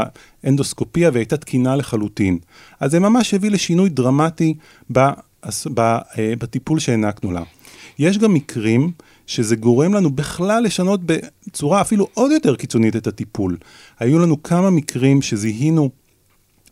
האנדוסקופיה 0.45 1.11
והייתה 1.13 1.37
תקינה 1.37 1.77
לחלוטין. 1.77 2.39
אז 2.81 2.91
זה 2.91 3.01
ממש 3.01 3.35
הביא 3.35 3.51
לשינוי 3.51 3.89
דרמטי 3.89 4.55
אה, 4.97 5.13
בטיפול 6.39 6.79
שהענקנו 6.79 7.33
לה. 7.33 7.43
יש 7.99 8.19
גם 8.19 8.35
מקרים 8.35 8.93
שזה 9.27 9.57
גורם 9.57 9.95
לנו 9.95 10.11
בכלל 10.11 10.63
לשנות 10.63 11.01
בצורה 11.05 11.81
אפילו 11.81 12.09
עוד 12.15 12.33
יותר 12.33 12.57
קיצונית 12.57 12.97
את 12.97 13.07
הטיפול. 13.07 13.57
היו 13.99 14.19
לנו 14.19 14.43
כמה 14.43 14.71
מקרים 14.71 15.23
שזיהינו 15.23 15.91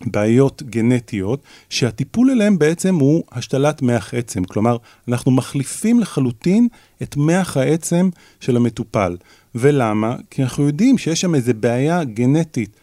בעיות 0.06 0.62
גנטיות, 0.62 1.42
שהטיפול 1.68 2.30
אליהם 2.30 2.58
בעצם 2.58 2.94
הוא 2.94 3.24
השתלת 3.32 3.82
מח 3.82 4.14
עצם. 4.14 4.44
כלומר, 4.44 4.76
אנחנו 5.08 5.30
מחליפים 5.30 6.00
לחלוטין 6.00 6.68
את 7.02 7.16
מח 7.16 7.56
העצם 7.56 8.08
של 8.40 8.56
המטופל. 8.56 9.16
ולמה? 9.54 10.16
כי 10.30 10.42
אנחנו 10.42 10.66
יודעים 10.66 10.98
שיש 10.98 11.20
שם 11.20 11.34
איזו 11.34 11.52
בעיה 11.60 12.04
גנטית 12.04 12.76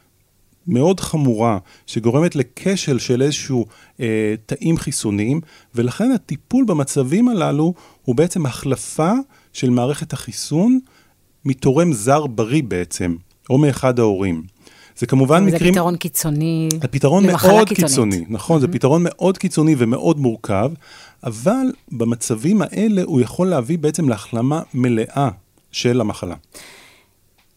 מאוד 0.68 1.00
חמורה, 1.00 1.58
שגורמת 1.86 2.36
לכשל 2.36 3.00
של 3.00 3.22
איזשהו 3.22 3.66
אה, 4.00 4.36
תאים 4.46 4.78
חיסוניים, 4.78 5.42
ולכן 5.76 6.12
הטיפול 6.12 6.66
במצבים 6.66 7.30
הללו 7.30 7.74
הוא 8.06 8.16
בעצם 8.16 8.46
החלפה 8.46 9.12
של 9.54 9.70
מערכת 9.70 10.14
החיסון 10.14 10.80
מתורם 11.46 11.94
זר 11.94 12.28
בריא 12.28 12.64
בעצם, 12.64 13.16
או 13.50 13.58
מאחד 13.58 14.00
ההורים. 14.00 14.44
זה 15.00 15.08
כמובן 15.08 15.46
מקרים... 15.46 15.74
זה 15.74 15.80
פתרון 15.80 15.96
קיצוני 15.96 16.70
זה 16.82 16.88
פתרון 16.88 17.26
מאוד 17.28 17.68
קיצונית. 17.68 17.90
קיצוני, 17.90 18.26
נכון, 18.30 18.58
mm-hmm. 18.58 18.62
זה 18.62 18.68
פתרון 18.68 19.02
מאוד 19.04 19.38
קיצוני 19.38 19.76
ומאוד 19.78 20.20
מורכב, 20.20 20.72
אבל 21.24 21.72
במצבים 21.92 22.62
האלה 22.62 23.02
הוא 23.06 23.22
יכול 23.22 23.48
להביא 23.48 23.78
בעצם 23.78 24.10
להחלמה 24.10 24.62
מלאה 24.74 25.30
של 25.72 26.02
המחלה. 26.02 26.36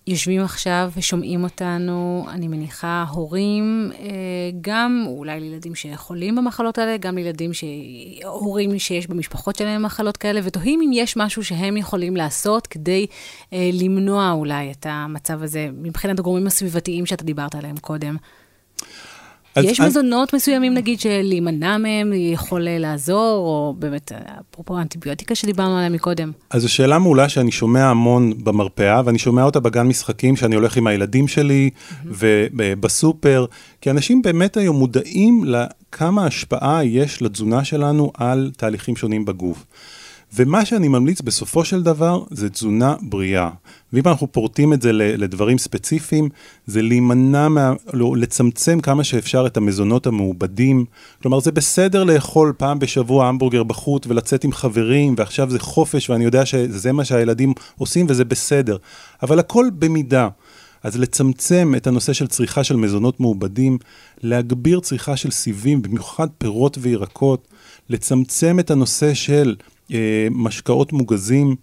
יושבים 0.06 0.42
עכשיו 0.42 0.90
ושומעים 0.96 1.44
אותנו, 1.44 2.26
אני 2.28 2.48
מניחה, 2.48 3.04
הורים, 3.10 3.92
אה, 3.98 4.06
גם 4.60 5.04
אולי 5.06 5.40
לילדים 5.40 5.74
שחולים 5.74 6.36
במחלות 6.36 6.78
האלה, 6.78 6.96
גם 6.96 7.16
לילדים, 7.16 7.54
ש... 7.54 7.64
הורים 8.24 8.78
שיש 8.78 9.06
במשפחות 9.06 9.56
שלהם 9.56 9.82
מחלות 9.82 10.16
כאלה, 10.16 10.40
ותוהים 10.44 10.80
אם 10.80 10.90
יש 10.92 11.16
משהו 11.16 11.44
שהם 11.44 11.76
יכולים 11.76 12.16
לעשות 12.16 12.66
כדי 12.66 13.06
אה, 13.52 13.70
למנוע 13.72 14.30
אולי 14.30 14.70
את 14.70 14.86
המצב 14.88 15.42
הזה, 15.42 15.68
מבחינת 15.82 16.18
הגורמים 16.18 16.46
הסביבתיים 16.46 17.06
שאתה 17.06 17.24
דיברת 17.24 17.54
עליהם 17.54 17.76
קודם. 17.76 18.16
אז, 19.54 19.64
יש 19.64 19.80
אז... 19.80 19.86
מזונות 19.86 20.34
מסוימים, 20.34 20.74
נגיד, 20.74 21.00
שלהימנע 21.00 21.78
מהם 21.78 22.12
יכול 22.14 22.60
לעזור, 22.60 23.36
או 23.36 23.74
באמת, 23.78 24.12
אפרופו 24.50 24.78
האנטיביוטיקה 24.78 25.34
שדיברנו 25.34 25.76
עליה 25.76 25.88
מקודם. 25.88 26.32
אז 26.50 26.62
זו 26.62 26.68
שאלה 26.68 26.98
מעולה 26.98 27.28
שאני 27.28 27.52
שומע 27.52 27.84
המון 27.84 28.44
במרפאה, 28.44 29.02
ואני 29.04 29.18
שומע 29.18 29.42
אותה 29.42 29.60
בגן 29.60 29.86
משחקים, 29.86 30.36
שאני 30.36 30.54
הולך 30.54 30.76
עם 30.76 30.86
הילדים 30.86 31.28
שלי, 31.28 31.70
mm-hmm. 31.72 32.06
ובסופר, 32.10 33.46
כי 33.80 33.90
אנשים 33.90 34.22
באמת 34.22 34.56
היום 34.56 34.76
מודעים 34.76 35.44
לכמה 35.44 36.26
השפעה 36.26 36.84
יש 36.84 37.22
לתזונה 37.22 37.64
שלנו 37.64 38.12
על 38.14 38.50
תהליכים 38.56 38.96
שונים 38.96 39.24
בגוף. 39.24 39.64
ומה 40.34 40.64
שאני 40.64 40.88
ממליץ 40.88 41.20
בסופו 41.20 41.64
של 41.64 41.82
דבר 41.82 42.24
זה 42.30 42.50
תזונה 42.50 42.94
בריאה. 43.02 43.50
ואם 43.92 44.02
אנחנו 44.06 44.32
פורטים 44.32 44.72
את 44.72 44.82
זה 44.82 44.92
לדברים 44.92 45.58
ספציפיים, 45.58 46.28
זה 46.66 46.82
להימנע, 46.82 47.48
מה, 47.48 47.72
לא, 47.92 48.16
לצמצם 48.16 48.80
כמה 48.80 49.04
שאפשר 49.04 49.46
את 49.46 49.56
המזונות 49.56 50.06
המעובדים. 50.06 50.84
כלומר, 51.22 51.40
זה 51.40 51.52
בסדר 51.52 52.04
לאכול 52.04 52.52
פעם 52.56 52.78
בשבוע 52.78 53.28
המבורגר 53.28 53.62
בחוץ 53.62 54.06
ולצאת 54.06 54.44
עם 54.44 54.52
חברים, 54.52 55.14
ועכשיו 55.18 55.50
זה 55.50 55.58
חופש 55.58 56.10
ואני 56.10 56.24
יודע 56.24 56.46
שזה 56.46 56.92
מה 56.92 57.04
שהילדים 57.04 57.52
עושים 57.78 58.06
וזה 58.08 58.24
בסדר. 58.24 58.76
אבל 59.22 59.38
הכל 59.38 59.66
במידה. 59.78 60.28
אז 60.82 60.98
לצמצם 60.98 61.74
את 61.76 61.86
הנושא 61.86 62.12
של 62.12 62.26
צריכה 62.26 62.64
של 62.64 62.76
מזונות 62.76 63.20
מעובדים, 63.20 63.78
להגביר 64.22 64.80
צריכה 64.80 65.16
של 65.16 65.30
סיבים, 65.30 65.82
במיוחד 65.82 66.28
פירות 66.38 66.78
וירקות, 66.80 67.48
לצמצם 67.90 68.58
את 68.58 68.70
הנושא 68.70 69.14
של 69.14 69.54
משקאות 70.30 70.92
מוגזים. 70.92 71.56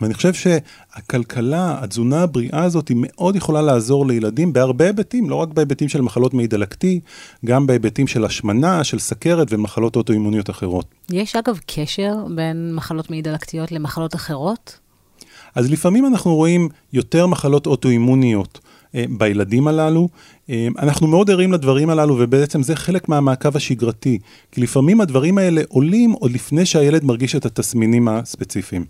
ואני 0.00 0.14
חושב 0.14 0.32
שהכלכלה, 0.34 1.78
התזונה 1.82 2.22
הבריאה 2.22 2.64
הזאת, 2.64 2.88
היא 2.88 2.96
מאוד 3.00 3.36
יכולה 3.36 3.62
לעזור 3.62 4.06
לילדים 4.06 4.52
בהרבה 4.52 4.84
היבטים, 4.84 5.30
לא 5.30 5.34
רק 5.34 5.48
בהיבטים 5.48 5.88
של 5.88 6.00
מחלות 6.00 6.34
מעי 6.34 6.46
דלקתי, 6.46 7.00
גם 7.44 7.66
בהיבטים 7.66 8.06
של 8.06 8.24
השמנה, 8.24 8.84
של 8.84 8.98
סכרת 8.98 9.46
ומחלות 9.50 9.96
אוטואימוניות 9.96 10.50
אחרות. 10.50 10.86
יש 11.10 11.36
אגב 11.36 11.60
קשר 11.66 12.14
בין 12.34 12.74
מחלות 12.74 13.10
מעי 13.10 13.22
דלקתיות 13.22 13.72
למחלות 13.72 14.14
אחרות? 14.14 14.78
אז 15.54 15.70
לפעמים 15.70 16.06
אנחנו 16.06 16.34
רואים 16.34 16.68
יותר 16.92 17.26
מחלות 17.26 17.66
אוטואימוניות 17.66 18.60
אה, 18.62 18.67
בילדים 18.94 19.68
הללו. 19.68 20.08
אה, 20.50 20.68
אנחנו 20.78 21.06
מאוד 21.06 21.30
ערים 21.30 21.52
לדברים 21.52 21.90
הללו, 21.90 22.16
ובעצם 22.18 22.62
זה 22.62 22.76
חלק 22.76 23.08
מהמעקב 23.08 23.56
השגרתי. 23.56 24.18
כי 24.52 24.60
לפעמים 24.60 25.00
הדברים 25.00 25.38
האלה 25.38 25.62
עולים 25.68 26.12
עוד 26.12 26.30
לפני 26.32 26.66
שהילד 26.66 27.04
מרגיש 27.04 27.36
את 27.36 27.46
התסמינים 27.46 28.08
הספציפיים. 28.08 28.84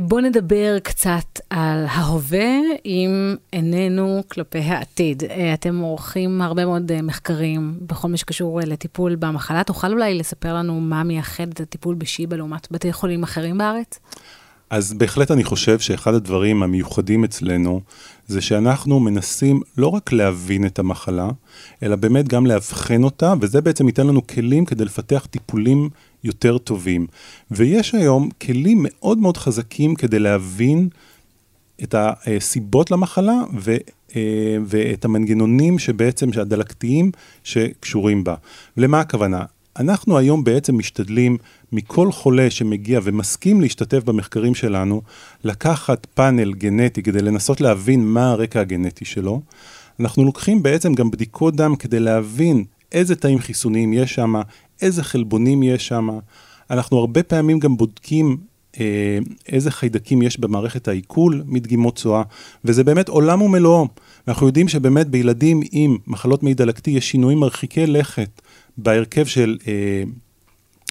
בואו 0.00 0.20
נדבר 0.20 0.78
קצת 0.78 1.40
על 1.50 1.84
ההווה 1.88 2.56
עם 2.84 3.36
עינינו 3.52 4.22
כלפי 4.28 4.58
העתיד. 4.58 5.22
אה, 5.24 5.54
אתם 5.54 5.78
עורכים 5.78 6.42
הרבה 6.42 6.66
מאוד 6.66 6.92
אה, 6.92 7.02
מחקרים 7.02 7.78
בכל 7.80 8.08
מה 8.08 8.16
שקשור 8.16 8.60
לטיפול 8.60 9.16
במחלה. 9.16 9.64
תוכל 9.64 9.92
אולי 9.92 10.14
לספר 10.14 10.54
לנו 10.54 10.80
מה 10.80 11.02
מייחד 11.04 11.48
את 11.48 11.60
הטיפול 11.60 11.94
בשיבא 11.94 12.36
לעומת 12.36 12.68
בתי 12.70 12.92
חולים 12.92 13.22
אחרים 13.22 13.58
בארץ? 13.58 13.98
אז 14.70 14.92
בהחלט 14.92 15.30
אני 15.30 15.44
חושב 15.44 15.78
שאחד 15.78 16.14
הדברים 16.14 16.62
המיוחדים 16.62 17.24
אצלנו 17.24 17.80
זה 18.26 18.40
שאנחנו 18.40 19.00
מנסים 19.00 19.60
לא 19.78 19.88
רק 19.88 20.12
להבין 20.12 20.66
את 20.66 20.78
המחלה, 20.78 21.30
אלא 21.82 21.96
באמת 21.96 22.28
גם 22.28 22.46
לאבחן 22.46 23.04
אותה, 23.04 23.34
וזה 23.40 23.60
בעצם 23.60 23.86
ייתן 23.86 24.06
לנו 24.06 24.26
כלים 24.26 24.64
כדי 24.64 24.84
לפתח 24.84 25.26
טיפולים 25.30 25.88
יותר 26.24 26.58
טובים. 26.58 27.06
ויש 27.50 27.94
היום 27.94 28.28
כלים 28.42 28.78
מאוד 28.80 29.18
מאוד 29.18 29.36
חזקים 29.36 29.94
כדי 29.94 30.18
להבין 30.18 30.88
את 31.82 31.94
הסיבות 31.98 32.90
למחלה 32.90 33.36
ו, 33.58 33.76
אה, 34.16 34.56
ואת 34.66 35.04
המנגנונים 35.04 35.78
שבעצם, 35.78 36.28
הדלקתיים 36.40 37.10
שקשורים 37.44 38.24
בה. 38.24 38.34
ולמה 38.76 39.00
הכוונה? 39.00 39.44
אנחנו 39.78 40.18
היום 40.18 40.44
בעצם 40.44 40.78
משתדלים 40.78 41.36
מכל 41.72 42.12
חולה 42.12 42.50
שמגיע 42.50 43.00
ומסכים 43.02 43.60
להשתתף 43.60 44.04
במחקרים 44.04 44.54
שלנו, 44.54 45.02
לקחת 45.44 46.06
פאנל 46.14 46.54
גנטי 46.54 47.02
כדי 47.02 47.22
לנסות 47.22 47.60
להבין 47.60 48.04
מה 48.04 48.30
הרקע 48.30 48.60
הגנטי 48.60 49.04
שלו. 49.04 49.40
אנחנו 50.00 50.24
לוקחים 50.24 50.62
בעצם 50.62 50.94
גם 50.94 51.10
בדיקות 51.10 51.56
דם 51.56 51.76
כדי 51.76 52.00
להבין 52.00 52.64
איזה 52.92 53.16
תאים 53.16 53.38
חיסוניים 53.38 53.92
יש 53.92 54.14
שם, 54.14 54.34
איזה 54.82 55.04
חלבונים 55.04 55.62
יש 55.62 55.88
שם. 55.88 56.08
אנחנו 56.70 56.98
הרבה 56.98 57.22
פעמים 57.22 57.58
גם 57.58 57.76
בודקים 57.76 58.36
אה, 58.80 59.18
איזה 59.48 59.70
חיידקים 59.70 60.22
יש 60.22 60.40
במערכת 60.40 60.88
העיכול 60.88 61.42
מדגימות 61.46 61.96
צואה, 61.96 62.22
וזה 62.64 62.84
באמת 62.84 63.08
עולם 63.08 63.42
ומלואו. 63.42 63.88
אנחנו 64.28 64.46
יודעים 64.46 64.68
שבאמת 64.68 65.06
בילדים 65.08 65.60
עם 65.72 65.96
מחלות 66.06 66.42
מעי 66.42 66.54
דלקתי 66.54 66.90
יש 66.90 67.10
שינויים 67.10 67.38
מרחיקי 67.38 67.86
לכת 67.86 68.42
בהרכב 68.78 69.26
של, 69.26 69.58
אה, 69.68 70.02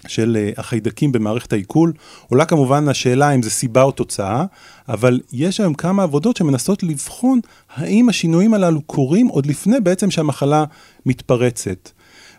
של 0.07 0.37
אה, 0.39 0.51
החיידקים 0.57 1.11
במערכת 1.11 1.53
העיכול. 1.53 1.93
עולה 2.29 2.45
כמובן 2.45 2.89
השאלה 2.89 3.31
אם 3.31 3.41
זה 3.41 3.49
סיבה 3.49 3.83
או 3.83 3.91
תוצאה, 3.91 4.45
אבל 4.89 5.19
יש 5.33 5.59
היום 5.59 5.73
כמה 5.73 6.03
עבודות 6.03 6.37
שמנסות 6.37 6.83
לבחון 6.83 7.39
האם 7.75 8.09
השינויים 8.09 8.53
הללו 8.53 8.81
קורים 8.81 9.27
עוד 9.27 9.45
לפני 9.45 9.79
בעצם 9.79 10.11
שהמחלה 10.11 10.63
מתפרצת. 11.05 11.89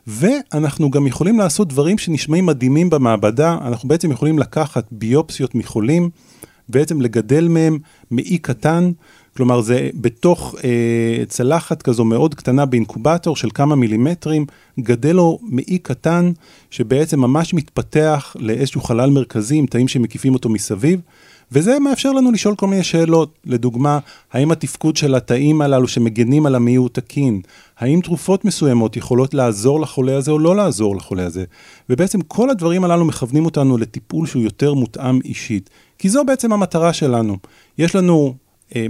ואנחנו 0.07 0.91
גם 0.91 1.07
יכולים 1.07 1.39
לעשות 1.39 1.69
דברים 1.69 1.99
שנשמעים 1.99 2.47
מדהימים 2.47 2.91
במעבדה, 2.91 3.59
אנחנו 3.67 3.89
בעצם 3.89 4.11
יכולים 4.13 4.39
לקחת 4.39 4.85
ביופסיות 4.91 5.55
מחולים, 5.55 6.11
בעצם 6.69 7.01
לגדל 7.01 7.49
מהם 7.49 7.79
מעי 8.11 8.39
קטן, 8.39 8.91
כלומר 9.37 9.61
זה 9.61 9.91
בתוך 9.95 10.55
אה, 10.65 11.25
צלחת 11.29 11.83
כזו 11.83 12.05
מאוד 12.05 12.35
קטנה 12.35 12.67
באינקובטור 12.67 13.37
של 13.37 13.49
כמה 13.55 13.77
מילימטרים, 13.77 14.47
גדל 14.81 15.13
לו 15.13 15.39
מעי 15.43 15.79
קטן 15.79 16.33
שבעצם 16.71 17.21
ממש 17.21 17.55
מתפתח 17.55 18.37
לאיזשהו 18.39 18.81
חלל 18.81 19.11
מרכזי 19.11 19.57
עם 19.57 19.67
תאים 19.67 19.89
שמקיפים 19.89 20.35
אותו 20.35 20.49
מסביב. 20.49 21.01
וזה 21.53 21.79
מאפשר 21.79 22.13
לנו 22.13 22.33
לשאול 22.33 22.55
כל 22.55 22.67
מיני 22.67 22.83
שאלות, 22.83 23.39
לדוגמה, 23.45 23.99
האם 24.33 24.51
התפקוד 24.51 24.97
של 24.97 25.15
התאים 25.15 25.61
הללו 25.61 25.89
שמגנים 25.89 26.47
על 26.47 26.55
המעי 26.55 26.75
הוא 26.75 26.89
תקין? 26.89 27.41
האם 27.79 28.01
תרופות 28.05 28.45
מסוימות 28.45 28.97
יכולות 28.97 29.35
לעזור 29.35 29.81
לחולה 29.81 30.17
הזה 30.17 30.31
או 30.31 30.39
לא 30.39 30.57
לעזור 30.57 30.97
לחולה 30.97 31.27
הזה? 31.27 31.45
ובעצם 31.91 32.21
כל 32.21 32.51
הדברים 32.51 32.85
הללו 32.85 33.05
מכוונים 33.05 33.45
אותנו 33.45 33.79
לטיפול 33.79 34.27
שהוא 34.27 34.43
יותר 34.43 34.75
מותאם 34.75 35.21
אישית, 35.25 35.71
כי 35.99 36.09
זו 36.09 36.25
בעצם 36.25 36.53
המטרה 36.53 36.93
שלנו. 36.93 37.37
יש 37.79 37.97
לנו 37.97 38.35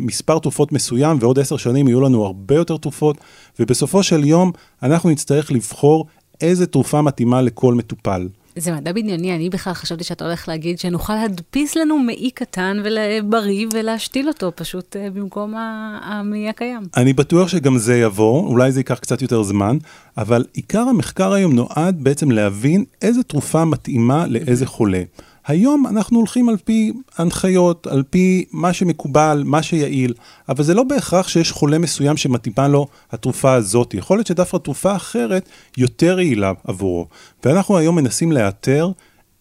מספר 0.00 0.38
תרופות 0.38 0.72
מסוים, 0.72 1.16
ועוד 1.20 1.38
עשר 1.38 1.56
שנים 1.56 1.88
יהיו 1.88 2.00
לנו 2.00 2.24
הרבה 2.24 2.54
יותר 2.54 2.76
תרופות, 2.76 3.16
ובסופו 3.60 4.02
של 4.02 4.24
יום 4.24 4.52
אנחנו 4.82 5.10
נצטרך 5.10 5.52
לבחור 5.52 6.06
איזה 6.40 6.66
תרופה 6.66 7.02
מתאימה 7.02 7.42
לכל 7.42 7.74
מטופל. 7.74 8.28
זה 8.56 8.72
מדע 8.72 8.92
בדיוני, 8.92 9.34
אני 9.34 9.50
בכלל 9.50 9.72
חשבתי 9.72 10.04
שאתה 10.04 10.24
הולך 10.24 10.48
להגיד 10.48 10.78
שנוכל 10.78 11.14
להדפיס 11.14 11.76
לנו 11.76 11.98
מעי 11.98 12.30
קטן 12.30 12.82
ובריא 12.84 13.66
ולהשתיל 13.74 14.28
אותו 14.28 14.52
פשוט 14.54 14.96
uh, 14.96 15.10
במקום 15.14 15.54
המעי 16.02 16.48
הקיים. 16.48 16.82
אני 16.96 17.12
בטוח 17.12 17.48
שגם 17.48 17.78
זה 17.78 17.98
יבוא, 17.98 18.48
אולי 18.48 18.72
זה 18.72 18.80
ייקח 18.80 18.98
קצת 18.98 19.22
יותר 19.22 19.42
זמן, 19.42 19.78
אבל 20.16 20.44
עיקר 20.52 20.80
המחקר 20.80 21.32
היום 21.32 21.52
נועד 21.52 22.04
בעצם 22.04 22.30
להבין 22.30 22.84
איזה 23.02 23.22
תרופה 23.22 23.64
מתאימה 23.64 24.26
לאיזה 24.26 24.66
חולה. 24.66 25.02
היום 25.48 25.86
אנחנו 25.86 26.18
הולכים 26.18 26.48
על 26.48 26.56
פי 26.56 26.92
הנחיות, 27.18 27.86
על 27.86 28.02
פי 28.10 28.44
מה 28.52 28.72
שמקובל, 28.72 29.42
מה 29.46 29.62
שיעיל, 29.62 30.14
אבל 30.48 30.64
זה 30.64 30.74
לא 30.74 30.82
בהכרח 30.82 31.28
שיש 31.28 31.52
חולה 31.52 31.78
מסוים 31.78 32.16
שמתאימה 32.16 32.68
לו 32.68 32.86
התרופה 33.10 33.54
הזאת. 33.54 33.94
יכול 33.94 34.18
להיות 34.18 34.26
שדווקא 34.26 34.56
תרופה 34.56 34.96
אחרת 34.96 35.48
יותר 35.76 36.20
יעילה 36.20 36.52
עבורו. 36.64 37.06
ואנחנו 37.44 37.76
היום 37.76 37.96
מנסים 37.96 38.32
לאתר 38.32 38.90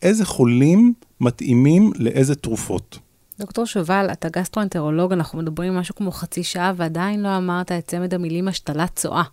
איזה 0.02 0.26
חולים 0.26 0.94
מתאימים 1.22 1.92
לאיזה 1.96 2.36
תרופות. 2.36 3.00
דוקטור 3.40 3.66
שובל, 3.66 4.08
אתה 4.12 4.30
גסטרואנטרולוג, 4.30 5.14
אנחנו 5.14 5.40
מדברים 5.40 5.76
משהו 5.76 5.96
כמו 5.96 6.12
חצי 6.12 6.44
שעה 6.44 6.74
ועדיין 6.76 7.24
לא 7.24 7.38
אמרת 7.38 7.72
את 7.72 7.88
צמד 7.88 8.14
המילים 8.14 8.48
השתלת 8.48 8.96
צואה. 8.96 9.24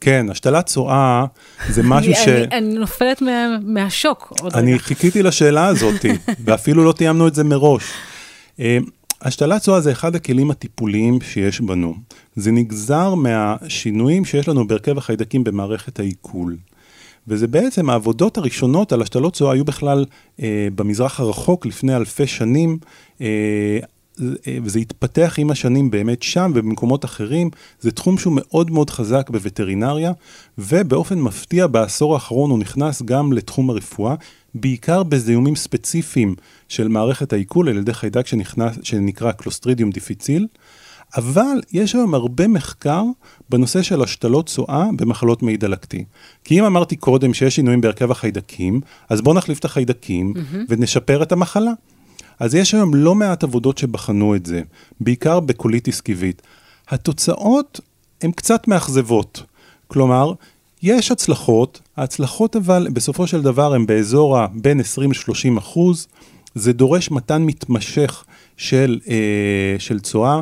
כן, 0.00 0.26
השתלת 0.30 0.66
צואה 0.66 1.24
זה 1.68 1.82
משהו 1.82 2.14
ש... 2.14 2.28
אני, 2.28 2.46
אני 2.52 2.74
נופלת 2.74 3.22
מה, 3.22 3.58
מהשוק. 3.62 4.32
אני. 4.54 4.78
חיכיתי 4.78 5.22
לשאלה 5.22 5.66
הזאת, 5.66 6.04
ואפילו 6.44 6.84
לא 6.84 6.92
תיאמנו 6.92 7.28
את 7.28 7.34
זה 7.34 7.44
מראש. 7.44 7.84
אה, 8.60 8.78
השתלת 9.22 9.62
צואה 9.62 9.80
זה 9.80 9.92
אחד 9.92 10.14
הכלים 10.14 10.50
הטיפוליים 10.50 11.20
שיש 11.20 11.60
בנו. 11.60 11.94
זה 12.36 12.52
נגזר 12.52 13.14
מהשינויים 13.14 14.24
שיש 14.24 14.48
לנו 14.48 14.66
בהרכב 14.66 14.98
החיידקים 14.98 15.44
במערכת 15.44 16.00
העיכול. 16.00 16.56
וזה 17.28 17.46
בעצם 17.46 17.90
העבודות 17.90 18.38
הראשונות 18.38 18.92
על 18.92 19.02
השתלות 19.02 19.34
צואה 19.34 19.52
היו 19.52 19.64
בכלל 19.64 20.04
אה, 20.42 20.68
במזרח 20.74 21.20
הרחוק 21.20 21.66
לפני 21.66 21.96
אלפי 21.96 22.26
שנים. 22.26 22.78
אה, 23.20 23.78
וזה 24.62 24.78
התפתח 24.78 25.34
עם 25.38 25.50
השנים 25.50 25.90
באמת 25.90 26.22
שם 26.22 26.52
ובמקומות 26.54 27.04
אחרים. 27.04 27.50
זה 27.80 27.90
תחום 27.90 28.18
שהוא 28.18 28.32
מאוד 28.36 28.70
מאוד 28.70 28.90
חזק 28.90 29.30
בווטרינריה, 29.30 30.12
ובאופן 30.58 31.20
מפתיע 31.20 31.66
בעשור 31.66 32.14
האחרון 32.14 32.50
הוא 32.50 32.58
נכנס 32.58 33.02
גם 33.02 33.32
לתחום 33.32 33.70
הרפואה, 33.70 34.14
בעיקר 34.54 35.02
בזיהומים 35.02 35.56
ספציפיים 35.56 36.34
של 36.68 36.88
מערכת 36.88 37.32
העיכול 37.32 37.68
על 37.68 37.76
ידי 37.76 37.94
חיידק 37.94 38.26
שנכנס, 38.26 38.78
שנקרא 38.82 39.32
קלוסטרידיום 39.32 39.90
דיפיציל. 39.90 40.46
אבל 41.16 41.60
יש 41.72 41.94
היום 41.94 42.14
הרבה 42.14 42.48
מחקר 42.48 43.02
בנושא 43.48 43.82
של 43.82 44.02
השתלות 44.02 44.46
צואה 44.46 44.88
במחלות 44.96 45.42
מעי 45.42 45.56
דלקתי. 45.56 46.04
כי 46.44 46.60
אם 46.60 46.64
אמרתי 46.64 46.96
קודם 46.96 47.34
שיש 47.34 47.56
שינויים 47.56 47.80
בהרכב 47.80 48.10
החיידקים, 48.10 48.80
אז 49.08 49.20
בואו 49.20 49.34
נחליף 49.34 49.58
את 49.58 49.64
החיידקים 49.64 50.32
mm-hmm. 50.36 50.56
ונשפר 50.68 51.22
את 51.22 51.32
המחלה. 51.32 51.72
אז 52.40 52.54
יש 52.54 52.74
היום 52.74 52.94
לא 52.94 53.14
מעט 53.14 53.44
עבודות 53.44 53.78
שבחנו 53.78 54.34
את 54.34 54.46
זה, 54.46 54.62
בעיקר 55.00 55.40
בקוליטיס 55.40 56.00
קיבית. 56.00 56.42
התוצאות 56.88 57.80
הן 58.22 58.30
קצת 58.30 58.68
מאכזבות. 58.68 59.42
כלומר, 59.86 60.32
יש 60.82 61.12
הצלחות, 61.12 61.80
ההצלחות 61.96 62.56
אבל 62.56 62.88
בסופו 62.92 63.26
של 63.26 63.42
דבר 63.42 63.74
הן 63.74 63.86
באזור 63.86 64.38
הבין 64.38 64.80
20-30 64.80 65.58
אחוז, 65.58 66.06
זה 66.54 66.72
דורש 66.72 67.10
מתן 67.10 67.42
מתמשך 67.42 68.24
של, 68.56 69.00
אה, 69.08 69.76
של 69.78 70.00
צואה. 70.00 70.40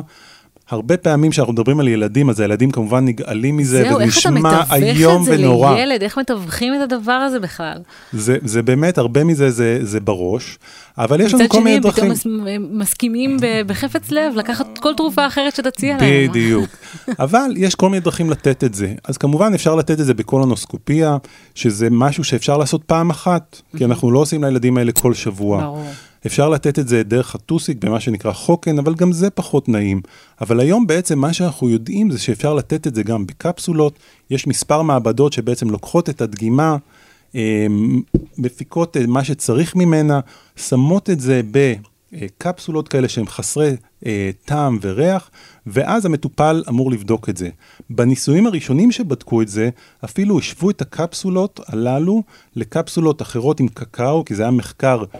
הרבה 0.69 0.97
פעמים 0.97 1.31
כשאנחנו 1.31 1.53
מדברים 1.53 1.79
על 1.79 1.87
ילדים, 1.87 2.29
אז 2.29 2.39
הילדים 2.39 2.71
כמובן 2.71 3.05
נגאלים 3.05 3.57
מזה, 3.57 3.83
זהו, 3.83 3.95
וזה 3.95 4.05
נשמע 4.05 4.63
איום 4.73 5.23
ונורא. 5.25 5.25
זהו, 5.25 5.39
איך 5.39 5.39
אתה 5.39 5.39
מתווך 5.39 5.71
את 5.71 5.77
זה 5.77 5.85
לילד? 5.85 6.03
איך 6.03 6.17
מתווכים 6.17 6.73
את 6.75 6.91
הדבר 6.91 7.11
הזה 7.11 7.39
בכלל? 7.39 7.77
זה, 8.13 8.37
זה 8.43 8.61
באמת, 8.61 8.97
הרבה 8.97 9.23
מזה 9.23 9.51
זה, 9.51 9.79
זה 9.81 9.99
בראש, 9.99 10.57
אבל 10.97 11.21
יש 11.21 11.33
לנו 11.33 11.49
כל 11.49 11.63
מיני 11.63 11.79
דרכים. 11.79 12.11
מצד 12.11 12.21
שני, 12.21 12.31
פתאום 12.41 12.79
מסכימים 12.79 13.37
בחפץ 13.67 14.11
לב 14.11 14.33
לקחת 14.35 14.77
כל 14.77 14.93
תרופה 14.97 15.27
אחרת 15.27 15.55
שתציע 15.55 15.97
להם. 15.97 16.29
בדיוק. 16.29 16.69
אבל 17.19 17.53
יש 17.55 17.75
כל 17.75 17.89
מיני 17.89 17.99
דרכים 17.99 18.29
לתת 18.29 18.63
את 18.63 18.73
זה. 18.73 18.93
אז 19.03 19.17
כמובן 19.17 19.53
אפשר 19.53 19.75
לתת 19.75 19.99
את 19.99 20.05
זה 20.05 20.13
בקולונוסקופיה, 20.13 21.17
שזה 21.55 21.87
משהו 21.91 22.23
שאפשר 22.23 22.57
לעשות 22.57 22.83
פעם 22.83 23.09
אחת, 23.09 23.61
כי 23.77 23.85
אנחנו 23.85 24.11
לא 24.11 24.19
עושים 24.19 24.43
לילדים 24.43 24.77
האלה 24.77 24.91
כל 24.91 25.13
שבוע. 25.13 25.61
ברור. 25.61 25.85
אפשר 26.27 26.49
לתת 26.49 26.79
את 26.79 26.87
זה 26.87 27.03
דרך 27.03 27.35
הטוסיק 27.35 27.85
במה 27.85 27.99
שנקרא 27.99 28.31
חוקן, 28.31 28.79
אבל 28.79 28.95
גם 28.95 29.11
זה 29.11 29.29
פחות 29.29 29.69
נעים. 29.69 30.01
אבל 30.41 30.59
היום 30.59 30.87
בעצם 30.87 31.19
מה 31.19 31.33
שאנחנו 31.33 31.69
יודעים 31.69 32.11
זה 32.11 32.19
שאפשר 32.19 32.53
לתת 32.53 32.87
את 32.87 32.95
זה 32.95 33.03
גם 33.03 33.25
בקפסולות. 33.25 33.99
יש 34.29 34.47
מספר 34.47 34.81
מעבדות 34.81 35.33
שבעצם 35.33 35.69
לוקחות 35.69 36.09
את 36.09 36.21
הדגימה, 36.21 36.77
אה, 37.35 37.67
מפיקות 38.37 38.97
מה 39.07 39.23
שצריך 39.23 39.75
ממנה, 39.75 40.19
שמות 40.55 41.09
את 41.09 41.19
זה 41.19 41.41
בקפסולות 41.51 42.87
כאלה 42.87 43.09
שהם 43.09 43.27
חסרי 43.27 43.75
אה, 44.05 44.29
טעם 44.45 44.79
וריח, 44.81 45.29
ואז 45.67 46.05
המטופל 46.05 46.63
אמור 46.69 46.91
לבדוק 46.91 47.29
את 47.29 47.37
זה. 47.37 47.49
בניסויים 47.89 48.47
הראשונים 48.47 48.91
שבדקו 48.91 49.41
את 49.41 49.47
זה, 49.47 49.69
אפילו 50.05 50.39
השוו 50.39 50.69
את 50.69 50.81
הקפסולות 50.81 51.59
הללו 51.67 52.23
לקפסולות 52.55 53.21
אחרות 53.21 53.59
עם 53.59 53.67
קקאו, 53.67 54.25
כי 54.25 54.35
זה 54.35 54.41
היה 54.43 54.51
מחקר 54.51 55.03
אה, 55.13 55.19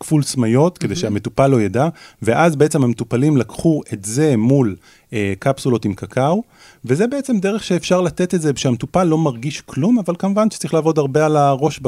כפול 0.00 0.22
סמיות, 0.22 0.78
כדי 0.78 0.96
שהמטופל 0.96 1.46
לא 1.46 1.60
ידע, 1.60 1.88
ואז 2.22 2.56
בעצם 2.56 2.84
המטופלים 2.84 3.36
לקחו 3.36 3.82
את 3.92 4.04
זה 4.04 4.36
מול 4.36 4.76
אה, 5.12 5.32
קפסולות 5.38 5.84
עם 5.84 5.94
קקאו, 5.94 6.42
וזה 6.84 7.06
בעצם 7.06 7.38
דרך 7.38 7.64
שאפשר 7.64 8.00
לתת 8.00 8.34
את 8.34 8.42
זה, 8.42 8.50
שהמטופל 8.56 9.04
לא 9.04 9.18
מרגיש 9.18 9.60
כלום, 9.60 9.98
אבל 9.98 10.14
כמובן 10.18 10.50
שצריך 10.50 10.74
לעבוד 10.74 10.98
הרבה 10.98 11.26
על 11.26 11.36
הראש 11.36 11.80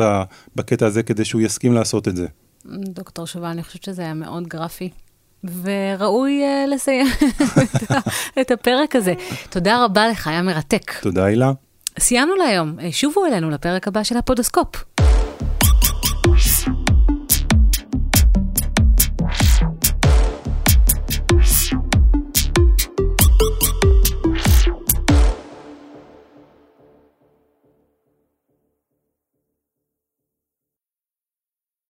בקטע 0.57 0.87
הזה, 0.87 1.03
כדי 1.03 1.25
שהוא 1.25 1.41
יסכים 1.41 1.73
לעשות 1.73 2.09
את 2.09 2.17
זה. 2.17 2.27
דוקטור 2.67 3.27
שובל, 3.27 3.47
אני 3.47 3.63
חושבת 3.63 3.83
שזה 3.83 4.03
היה 4.03 4.15
מאוד 4.15 4.47
גרפי. 4.49 4.91
וראוי 5.63 6.43
uh, 6.43 6.71
לסיים 6.71 7.07
את 8.41 8.51
הפרק 8.51 8.97
הזה. 8.97 9.15
תודה 9.51 9.85
רבה 9.85 10.09
לך, 10.09 10.27
היה 10.27 10.43
מרתק. 10.43 10.93
תודה, 11.01 11.25
הילה. 11.25 11.53
סיימנו 11.99 12.35
להיום. 12.37 12.77
שובו 12.91 13.27
אלינו 13.27 13.51
לפרק 13.51 13.89
הבא 13.89 14.03
של 14.03 14.17
הפודוסקופ. 14.17 14.96
Música 16.27 16.86